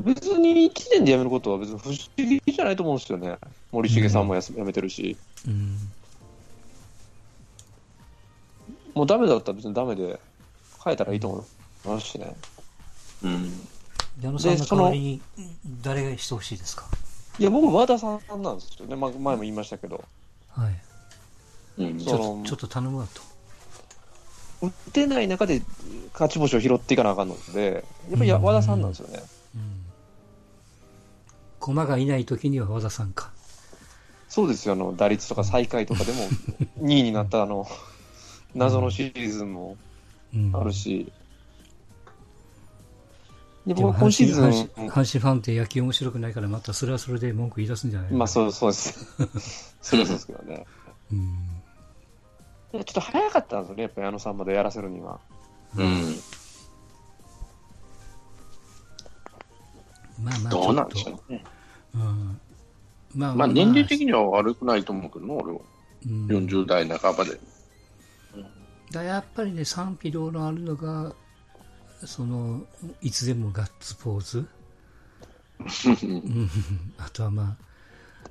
[0.00, 3.36] 別に1年でやめることは別に不思議じゃないと思うんですよね。
[3.72, 5.78] 森重さんもやす辞めてるし、うん。
[8.94, 10.18] もうダメだったら別にダメで
[10.84, 11.44] 変えたらいいと思
[11.84, 12.34] いますしね。
[13.22, 13.52] うん。
[14.20, 15.22] 矢野さんの代わりに
[15.82, 16.86] 誰がしてほしいですか？
[17.38, 18.96] いや、僕、和田さんなんですよね。
[18.96, 20.02] まあ、前も言いましたけど、
[20.48, 21.82] はい。
[21.82, 21.98] うん。
[21.98, 23.20] ちょちょっと頼むわと。
[24.66, 25.60] 打てない中で
[26.14, 29.18] 勝ち星を拾っていかなあかんので、やっぱり和田さんなんですよね。
[29.18, 29.35] うん。
[31.66, 33.32] 駒がいない時には和田さんか。
[34.28, 36.18] そうですよ、あの打率とか最下位とかでも
[36.80, 37.66] 2位になったあの
[38.54, 39.76] 謎のシーズンも
[40.32, 40.56] うん。
[40.56, 41.10] あるし、
[43.66, 50.66] ででも今シーズ阪神阪神ン、阪神ファンって野球面白くないから、またそれはそれで文句言い出すんじゃないまあそうそうです、 それはそうですけどね、
[51.12, 51.38] うん。
[52.72, 55.18] ちょっと早かったんですよね、やっぱり矢野さんまでやらせるには。
[55.76, 56.16] うん。
[60.22, 61.44] まあまあ、どうなんでしょうね。
[63.16, 65.60] まあまあ、年齢的には悪くないと思うけどな、俺は。
[66.06, 67.40] うん40代半ばで。
[68.92, 71.14] だやっぱりね、賛否両論あるのが、
[72.04, 72.62] その、
[73.00, 74.46] いつでもガッツポーズ？
[75.58, 76.50] うん
[76.98, 77.66] あとはまあ、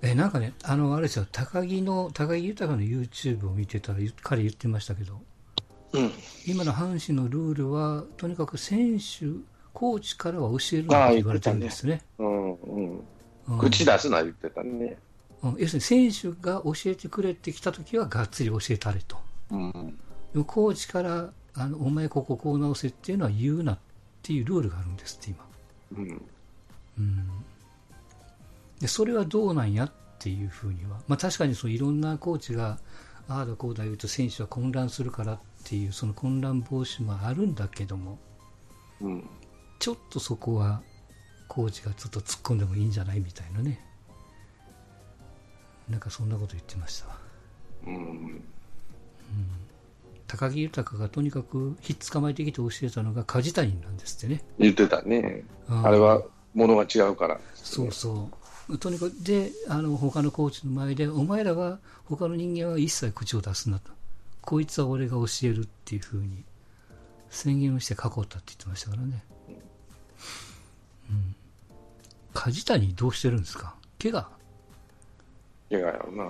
[0.01, 5.19] え、なんかね、あの、あれですよ、高木の、高木豊の YouTube を見てたら、ゆ彼言ってましたけど、
[5.93, 6.11] うん。
[6.45, 9.25] 今の阪神のルールは、とにかく選手、
[9.73, 12.01] コーチからは教えるなって言われてるんですね。
[12.19, 12.27] うん。
[12.27, 12.97] うん。
[12.97, 13.01] うん
[13.59, 14.97] 口出すな言ってたね。
[15.43, 19.17] うん要するに選手が教えてくれってきたときは、がっつり教えたれと。
[19.51, 19.97] うん。
[20.47, 23.79] コーチから、あの、お前こここう直せっていうのは言うなっ
[24.23, 25.45] ていうルールがあるんですって、今。
[25.97, 26.21] うん。
[26.97, 27.27] うん。
[28.79, 30.99] で、それはどうなんやっていうふうには。
[31.07, 32.79] まあ確かにそういろんなコーチが、
[33.27, 38.17] ああだこうだ言うと選手は混乱するからっていう、その混乱防止もあるんだけども、
[39.01, 39.29] うん。
[39.79, 40.81] ちょっとそこは、
[41.47, 43.79] コーチがちょっと突っ込んでもいいんじゃないみたいなね。
[45.89, 47.17] なんかそんなこと言ってましたわ。
[47.87, 48.43] うん。
[50.27, 54.43] 高木豊がとにかくひっ捕まえてきて教えたのが梶谷なんですってね。
[54.57, 55.43] 言ってたね。
[55.69, 57.39] ああれは、ものが違うから。
[57.53, 58.29] そうそ
[58.67, 58.77] う。
[58.79, 63.91] とにかく、で、あの、他のコーチの前で、お前らは、他の人間は一切口を出すなと。
[64.41, 66.43] こいつは俺が教えるっていうふうに
[67.29, 69.23] 宣言をして囲ったって言ってましたからね。
[72.35, 73.73] 梶谷どうしてるんですか？
[73.99, 74.27] 怪我？
[75.71, 76.23] 怪我やろな。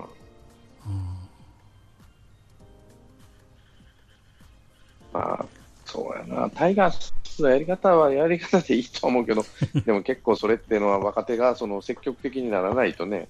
[5.12, 5.46] まあ、
[5.84, 6.50] そうやな。
[6.52, 9.44] タイガースのやり方はやり方でいいと思うけど、
[9.86, 13.28] でも結構それっていうのは若手がその積極的にならないとね、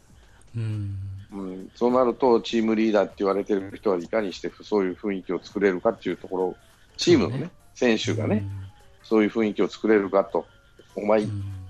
[0.56, 1.00] うん。
[1.32, 6.58] うん、そうなるとチームリーダーって言われてる人はいかにしてそういう雰囲気を作れるかっていうところ、
[6.98, 8.44] チームのね、ね選手がね、
[9.04, 10.46] そういう雰囲気を作れるかと。
[10.96, 11.65] お前、うん。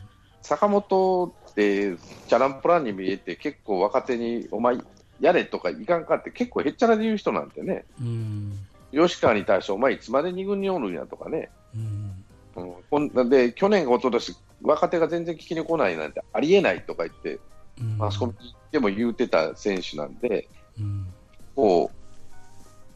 [0.46, 4.78] 坂本ってチャランプランに見えて結構若手にお前
[5.20, 8.54] やれとかいかんかって結構へっちゃらで言う人なんてね、うん。
[8.92, 12.26] 吉川に対してお前いつまで2軍におるんやとかね、うん。
[12.58, 17.40] うん、こんで去年、一昨年若手が全然聞きに来ないなんてありえないとか言って、
[17.82, 17.98] うん。
[17.98, 18.34] マスコミ
[18.72, 20.48] でも言うてた選手なんで、
[20.80, 21.08] うん。
[21.56, 21.90] こ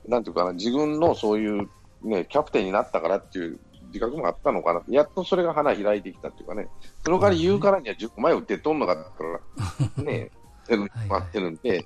[0.05, 1.67] う、なんていうかな、自分のそういう、
[2.03, 3.59] ね、キャプテンになったからっていう
[3.89, 6.67] 自覚もあったのかな、やっとそれが花開いてきたっていうかね、
[7.03, 10.31] その代わり言うからには10個前打ってとんのかったら、ね、
[10.67, 11.07] 出るはい。
[11.07, 11.85] 待ってるんで、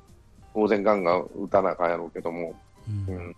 [0.53, 2.55] 当然ガンガン打たなあかんやろうけども、
[2.87, 3.11] う。
[3.11, 3.29] うん。
[3.29, 3.35] ん、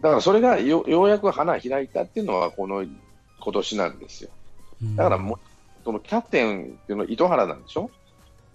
[0.00, 4.30] だからそれがよようやく花開いたっていうのは、この今年なんですよ。
[4.82, 4.96] うん。
[4.96, 5.38] だからもう、
[5.84, 7.90] そのキャプテンっていうのは糸原なんでしょ？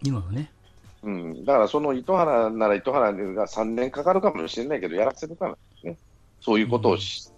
[0.04, 0.52] 今はね。
[1.02, 5.98] うん、だからその糸原なら糸原が3年かかるかもしれないけど、やらせるからね、
[6.42, 7.32] そういうことをし、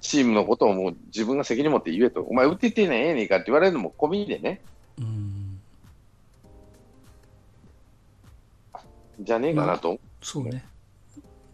[0.00, 4.60] チームのことをもう自分が責任持って言えと、お前、打っててねええねんかって言われるのも込みでね、
[4.98, 5.60] うん。
[9.20, 10.64] じゃねえかなと、そうね。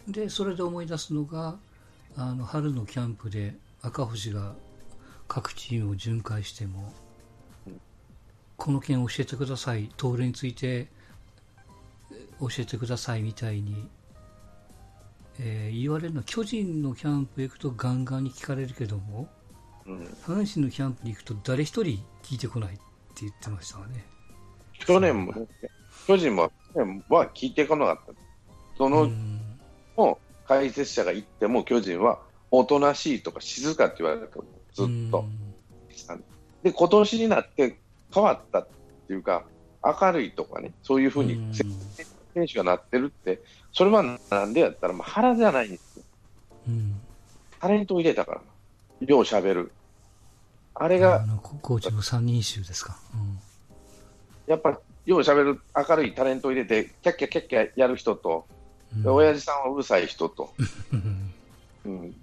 [0.09, 1.57] で、それで思い出すのが、
[2.17, 4.55] あの、春のキャンプで赤星が
[5.27, 6.93] 各チームを巡回しても、
[8.57, 10.89] この件教えてください、盗塁について
[12.13, 13.89] え教えてくださいみたいに
[15.41, 19.29] えー言われるのは巨人のキャンプへ行くとガンガンに聞かれるけども、
[19.87, 22.83] うん、阪神のキャンプに行くと誰一人聞いてこないって
[23.23, 24.05] 言ってましたわね。
[24.87, 25.47] 去年もね、
[26.07, 28.13] 巨人も去年は聞いてこなかった。
[28.77, 29.41] その、うん
[29.97, 32.19] もう解説者が言っても巨人は
[32.51, 35.25] おとなしいとか静かって言われたとずっと。
[36.63, 37.79] で、今年になって
[38.13, 38.69] 変わったっ
[39.07, 39.45] ていうか、
[39.85, 41.53] 明るいとかね、そういうふうにうん
[42.35, 43.41] 選手がなってるって、
[43.73, 46.03] それはなんでやったら、まあ、腹じゃないんですよ。
[46.69, 47.01] うん
[47.61, 48.33] タレントを入れたか
[49.01, 49.07] ら。
[49.07, 49.73] よう喋る。
[50.75, 52.99] あれあが、のココーチの三人衆ですか？
[53.15, 53.39] うん
[54.47, 54.77] やっぱり、
[55.07, 58.47] よう喋る明るいタレントを入れて、キャッキャキャッキャやる人と、
[58.95, 60.53] うんで親父さんはうるさい人と、
[60.93, 61.33] う ん
[61.87, 62.15] うん、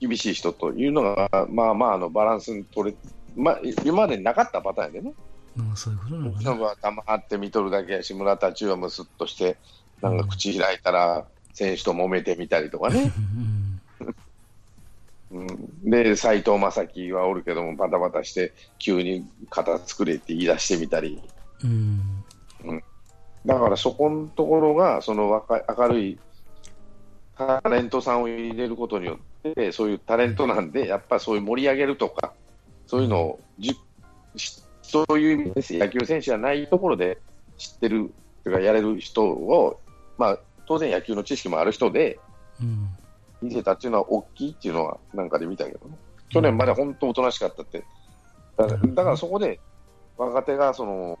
[0.00, 2.96] 厳しい人というのが、まあまあ、あのバランスに取れ、
[3.36, 5.12] まあ、今までになかったパターンでね。
[5.56, 6.50] まあそういうことなのかな。
[6.52, 9.56] 僕は黙って見とるだけやし、村田中はムスッとして、
[10.00, 13.12] なんか口開いたら、選手と揉めてみたりとかね。
[15.30, 21.20] うんうん、で、斎藤正樹はおるけども、バタバタして、急に肩作れって言い出してみたり。
[21.64, 22.24] うん
[23.44, 26.18] だからそこのところが、その若い明るい
[27.36, 32.34] タレントさんを入れることによって、そういうタレントなんで、やっぱりそういう盛り上げるとか、
[32.86, 33.76] そういうのをじ
[34.36, 34.62] し
[34.92, 37.18] そういう意味です、野球選手じゃないところで
[37.56, 38.12] 知ってる、
[38.44, 39.80] とかやれる人を、
[40.18, 42.18] まあ、当然野球の知識もある人で
[42.60, 42.88] うん。
[43.40, 45.96] 見せたっていうのは大きいっていうのはなんかで見たけどね、
[46.28, 47.84] 去年まで本当おとなしかったって、
[48.56, 49.58] だからだからそこで
[50.16, 51.18] 若手がその、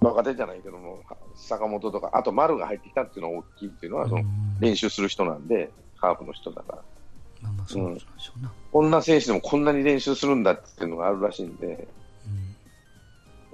[0.00, 1.00] 若手じゃないけども、
[1.34, 4.60] 坂本とか、あと丸が入ってきたっていうのは大きいっていうのは、そのうん。
[4.60, 5.70] 練習する人なんで、
[6.00, 6.78] カープの人だから、
[7.42, 7.78] まあまあそ。
[8.72, 11.88] こんな選手でもこんなに練習するんだっていうのがあるらしいんで、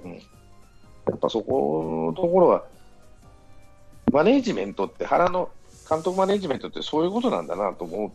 [0.03, 2.65] やっぱそこのところは、
[4.11, 5.49] マネージメントって、原の
[5.89, 8.11] 監督マネージメントってそういうことなんだなと思っ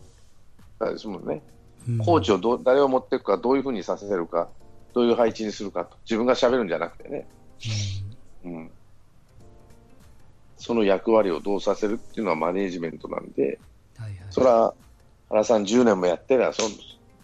[0.79, 1.41] たですもんね。
[1.87, 1.97] うん。
[1.99, 4.49] コーチをどう誰を持っていくか、どういうふうにさせるか、
[4.93, 7.27] どういう配置にするかと、自分が喋るんじゃなくてね、
[8.45, 8.71] うん、
[10.57, 13.59] その役割をどうさせるっていうのはマネージメントなんで、
[13.99, 14.19] うんはいはい。
[14.29, 14.73] それは
[15.29, 16.69] 原さん10年もやってりゃそう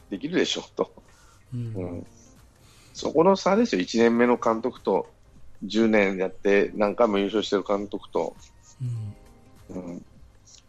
[0.10, 0.92] できるでしょうと、
[1.54, 1.74] うん。
[1.76, 2.08] うん、
[3.00, 5.08] そこの差ですよ、1年目の監督と
[5.66, 8.36] 10年やって何回も優勝してる監督と。
[9.70, 10.06] うんうん、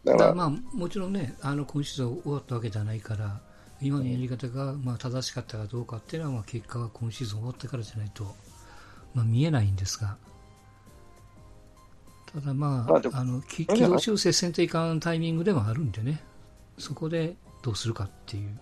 [0.05, 3.41] だから、まあもちろんね、あの今シーズン終わったわけじゃないから、
[3.83, 8.24] 今のやり方がまあ正しかったかどうかっていうのは、まあ結果は今シーズン終わってからじゃないと、
[9.12, 10.16] まあ、見えないんですが、
[12.33, 16.22] ただまあ、まあのき軌道修正せんといかんタイミングでもあるんでね、
[16.78, 18.57] そこでどうするかっていう。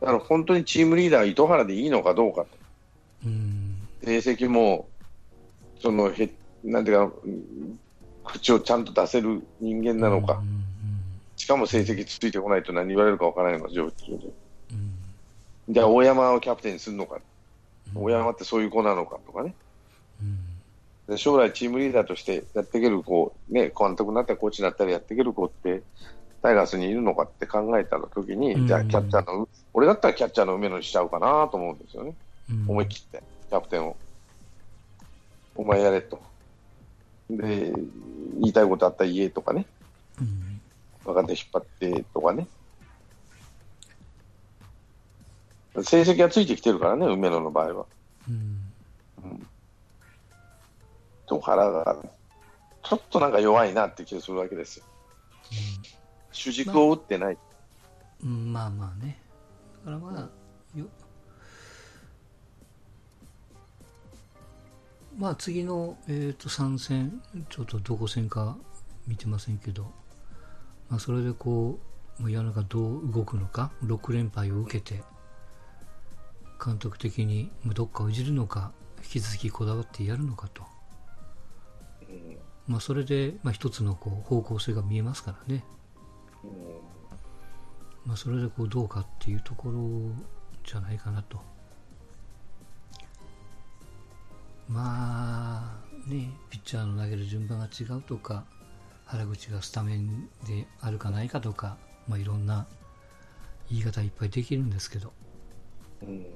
[0.00, 2.63] だから本当にチームリーダー、糸原でいいのかどうかと。
[3.24, 4.88] うん成績も、
[5.80, 6.30] そのへ、
[6.62, 7.78] なんていうか、うん
[8.24, 10.64] 口をちゃんと出せる人間なのか、うん
[11.36, 14.26] しかも成績ついてこないと何言われるかわからないのか、状況で。
[14.72, 19.54] うんじゃあ、大山をキャプテンにするのか、うん大山ってそういう子なのかとかね。
[20.22, 20.38] うん
[21.06, 25.82] で将来チームリーダーとしてやっていける子、ね、監督になったりコーチになったりやっていける子って、
[26.42, 32.14] タイガースにいるのかって考えたときに、うんじゃあキャッチャーの、俺だったらキャッチャーの梅野にしちゃうかなと思うんですよね。
[32.50, 33.96] うん思い切って、キャプテンを。
[35.56, 36.20] お前やれと。
[37.30, 37.72] で、
[38.40, 39.66] 言いたいことあったら言えとかね。
[40.20, 40.60] うん
[41.04, 42.46] 若手引っ張ってとかね。
[45.82, 47.86] 成績がついてきてるからね、梅野の場合は。
[48.28, 48.60] うん
[51.26, 51.96] と原が、
[52.82, 54.84] ちょっとなんか弱いなって気がするわけですよ。
[56.32, 57.38] 主軸を打ってない。
[58.22, 59.18] うんまあまあね。
[59.84, 60.28] だからまあ、
[65.16, 68.56] まあ次の、えー、と3戦、ちょっとどこ戦か
[69.06, 69.92] 見てませんけど、
[70.88, 71.78] まあ、それでこ
[72.18, 75.02] う、もうがどう動くのか、6連敗を受けて、
[76.64, 80.62] 監督的にどっかをいじるのか、引き続きこだわってやるのかと。
[82.66, 85.64] まあ、それで、まあ、一つのこう方向性が見えますからね。
[88.06, 89.80] まあ、それでこうどうかっていうところ
[90.64, 91.40] じゃないかなと。
[94.68, 98.44] まあね、ピッチャーの投げる順番が違うとか、
[99.06, 101.76] 原口がスタメンであるかないかとか、
[102.08, 102.66] まあ、いろんな
[103.70, 105.12] 言い方いっぱいできるんですけど、
[106.02, 106.26] うん。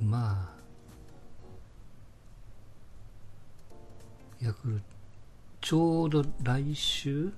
[0.00, 0.62] まあ、
[4.40, 4.82] ヤクルト、
[5.60, 7.32] ちょうど来週、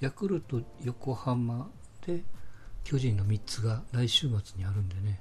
[0.00, 1.68] ヤクルト、横浜
[2.06, 2.22] で、
[2.84, 5.20] 巨人の3つが来週末にあるんでね、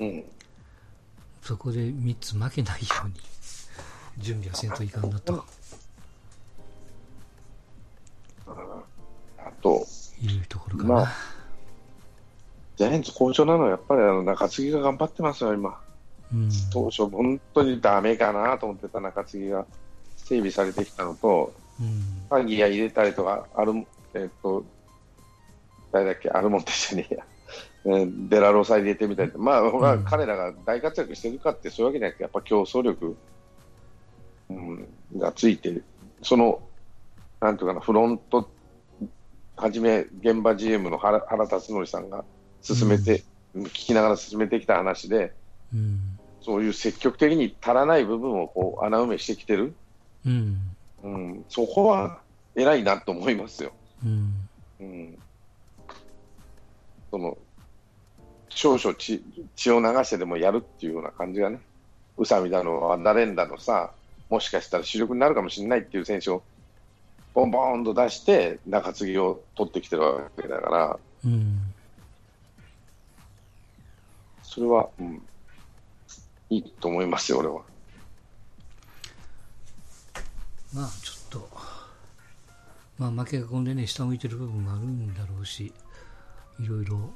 [0.00, 0.24] うん。
[1.40, 3.14] そこで3つ負けないように、
[4.20, 5.44] 準備はせんといかんなと。
[8.46, 9.86] あと、
[10.22, 10.94] いうところかな。
[10.94, 11.40] まあ
[12.76, 15.78] ジャイアンツ好調なのはやっぱりあの中継ぎが頑張ってますよ、今。
[16.32, 16.48] うん。
[16.72, 19.66] 当初、本当にダメかなと思ってた中継ぎが
[20.16, 22.26] 整備されてきたのと、うん。
[22.30, 24.64] ファギア入れたりとか、ある、えっと、
[25.92, 27.24] 誰だっけ、アルモンテじゃねえや。
[27.84, 33.14] えーデラロサ入れてみたりとまあ、うん彼らが大活躍してるかってそういうわけじゃなくて、やっぱ競争力、
[34.50, 35.84] うん、がついてる、
[36.22, 36.60] その、
[37.40, 38.50] なんていうかな、フロント、
[39.56, 42.24] はじめ、現場 GM の原原辰徳さんが
[42.60, 43.22] 進めて、
[43.54, 45.32] 聞きながら進めてきた話で、
[45.72, 45.98] うん。
[46.42, 49.74] そういう積極的に足らない部分をこう穴埋めしてきてる、
[50.26, 50.58] うん。
[51.02, 52.20] うん、そこは
[52.56, 53.72] 偉いなと思いますよ。
[54.04, 54.48] うん。
[54.80, 55.18] うん、
[57.10, 57.36] その
[58.48, 59.22] 少々血
[59.54, 61.60] 血を流してでもやるっていうような感じがね、
[62.16, 63.92] 宇佐美だの、ダレンダのさ、
[64.30, 66.42] もしかしたら主力になるかもしれないっていう選手を
[67.34, 71.60] ボンボンと出して、中継ぎを取ってきてるわけだから、うん。
[74.42, 75.22] それは、うん、
[76.48, 77.62] いいと思いますよ、俺は。
[80.74, 81.48] まあちょっと、
[82.98, 85.72] まあ負けが込んでね、下向いてる部分もあるんだろうし、
[86.58, 87.10] いろいろ、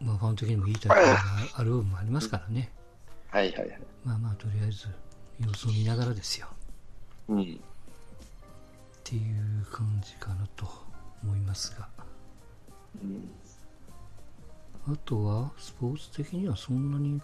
[0.00, 1.18] まあファン的にも言いたいことが
[1.56, 2.70] ある部分もありますからね。
[3.28, 3.80] はいはいはい。
[4.04, 4.88] まあまあとりあえず、
[5.40, 6.48] 様子を見ながらですよ。
[7.28, 7.44] うん、っ
[9.04, 10.66] ていう感じかなと
[11.22, 11.88] 思いますが。
[13.02, 13.30] うん
[14.88, 17.20] あとは、スポーツ的にはそんなに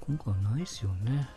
[0.00, 1.28] 今回はないですよね。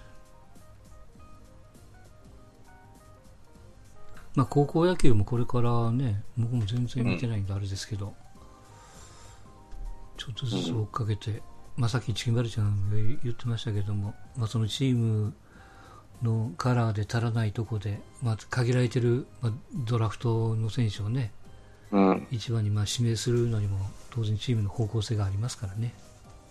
[4.36, 8.14] まあ、高校野球もこれからね、僕も全然見てないんであれですけど、
[10.18, 11.42] ちょっとずつ追っかけて、
[11.76, 15.34] まあ、さっきチキンバルちゃんが言ってましたけども、まあ、そのチーム
[16.24, 21.32] のカラーで足らないとこで、まあ、限られてる、まあ、ドラフトの選手をね、
[21.92, 23.78] うん、一番にまあ指名するのにも
[24.10, 25.94] 当然チームの方向性がありますからね、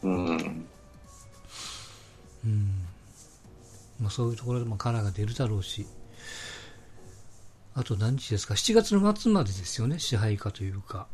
[0.03, 0.67] うん、
[2.45, 2.87] うん。
[4.01, 5.87] まあ、そういうところでもカラーが出るだろうし。
[7.75, 11.07] あと何日ですか？7月の末までですよね支配下というか。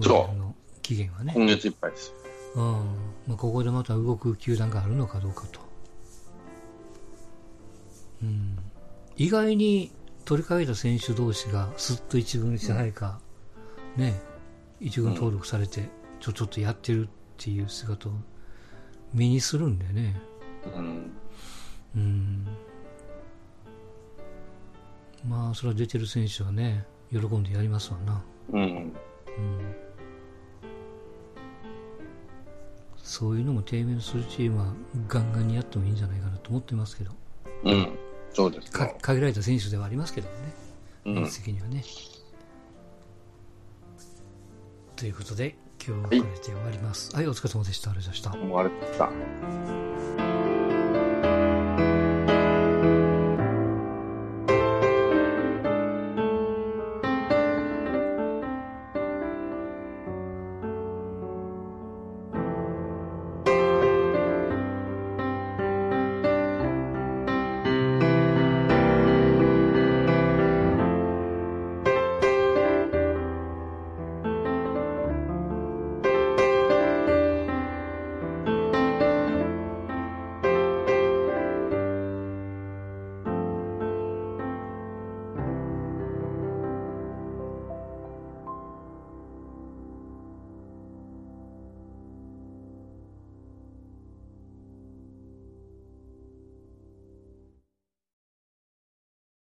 [0.00, 2.12] の期限はね、今月いっぱいです。
[2.54, 2.62] うん。
[3.26, 5.60] まあ、ここでまた動く球団があるのかどうかと、
[9.16, 9.92] 意外に
[10.24, 13.20] 取り替えた選手同士がすっと一軍支配下、
[13.96, 14.20] ね、
[14.80, 15.88] 一軍登録されて
[16.20, 18.12] ちょちょっとやってるっていう姿を
[19.12, 20.20] 目にするんでね、
[21.94, 22.46] うん、
[25.28, 28.24] まあそれは出てる選手はね喜んでやりますわな。
[28.52, 28.92] うん、うん。
[32.96, 34.72] そういうのも低迷するチームは
[35.06, 37.12] ガンガンにやってもいいんじゃないかなと思ってますけど、
[37.64, 37.98] うん、
[38.34, 38.70] そうです。
[38.72, 40.34] 限られた選手ではありますけどね、
[41.06, 41.84] うん面積にはね。
[44.96, 45.56] ということで、
[45.86, 47.14] 今日はこれで終わります。
[47.14, 47.90] はい、お疲れ様でした。
[47.90, 48.14] ありがとう
[48.50, 50.63] ございました。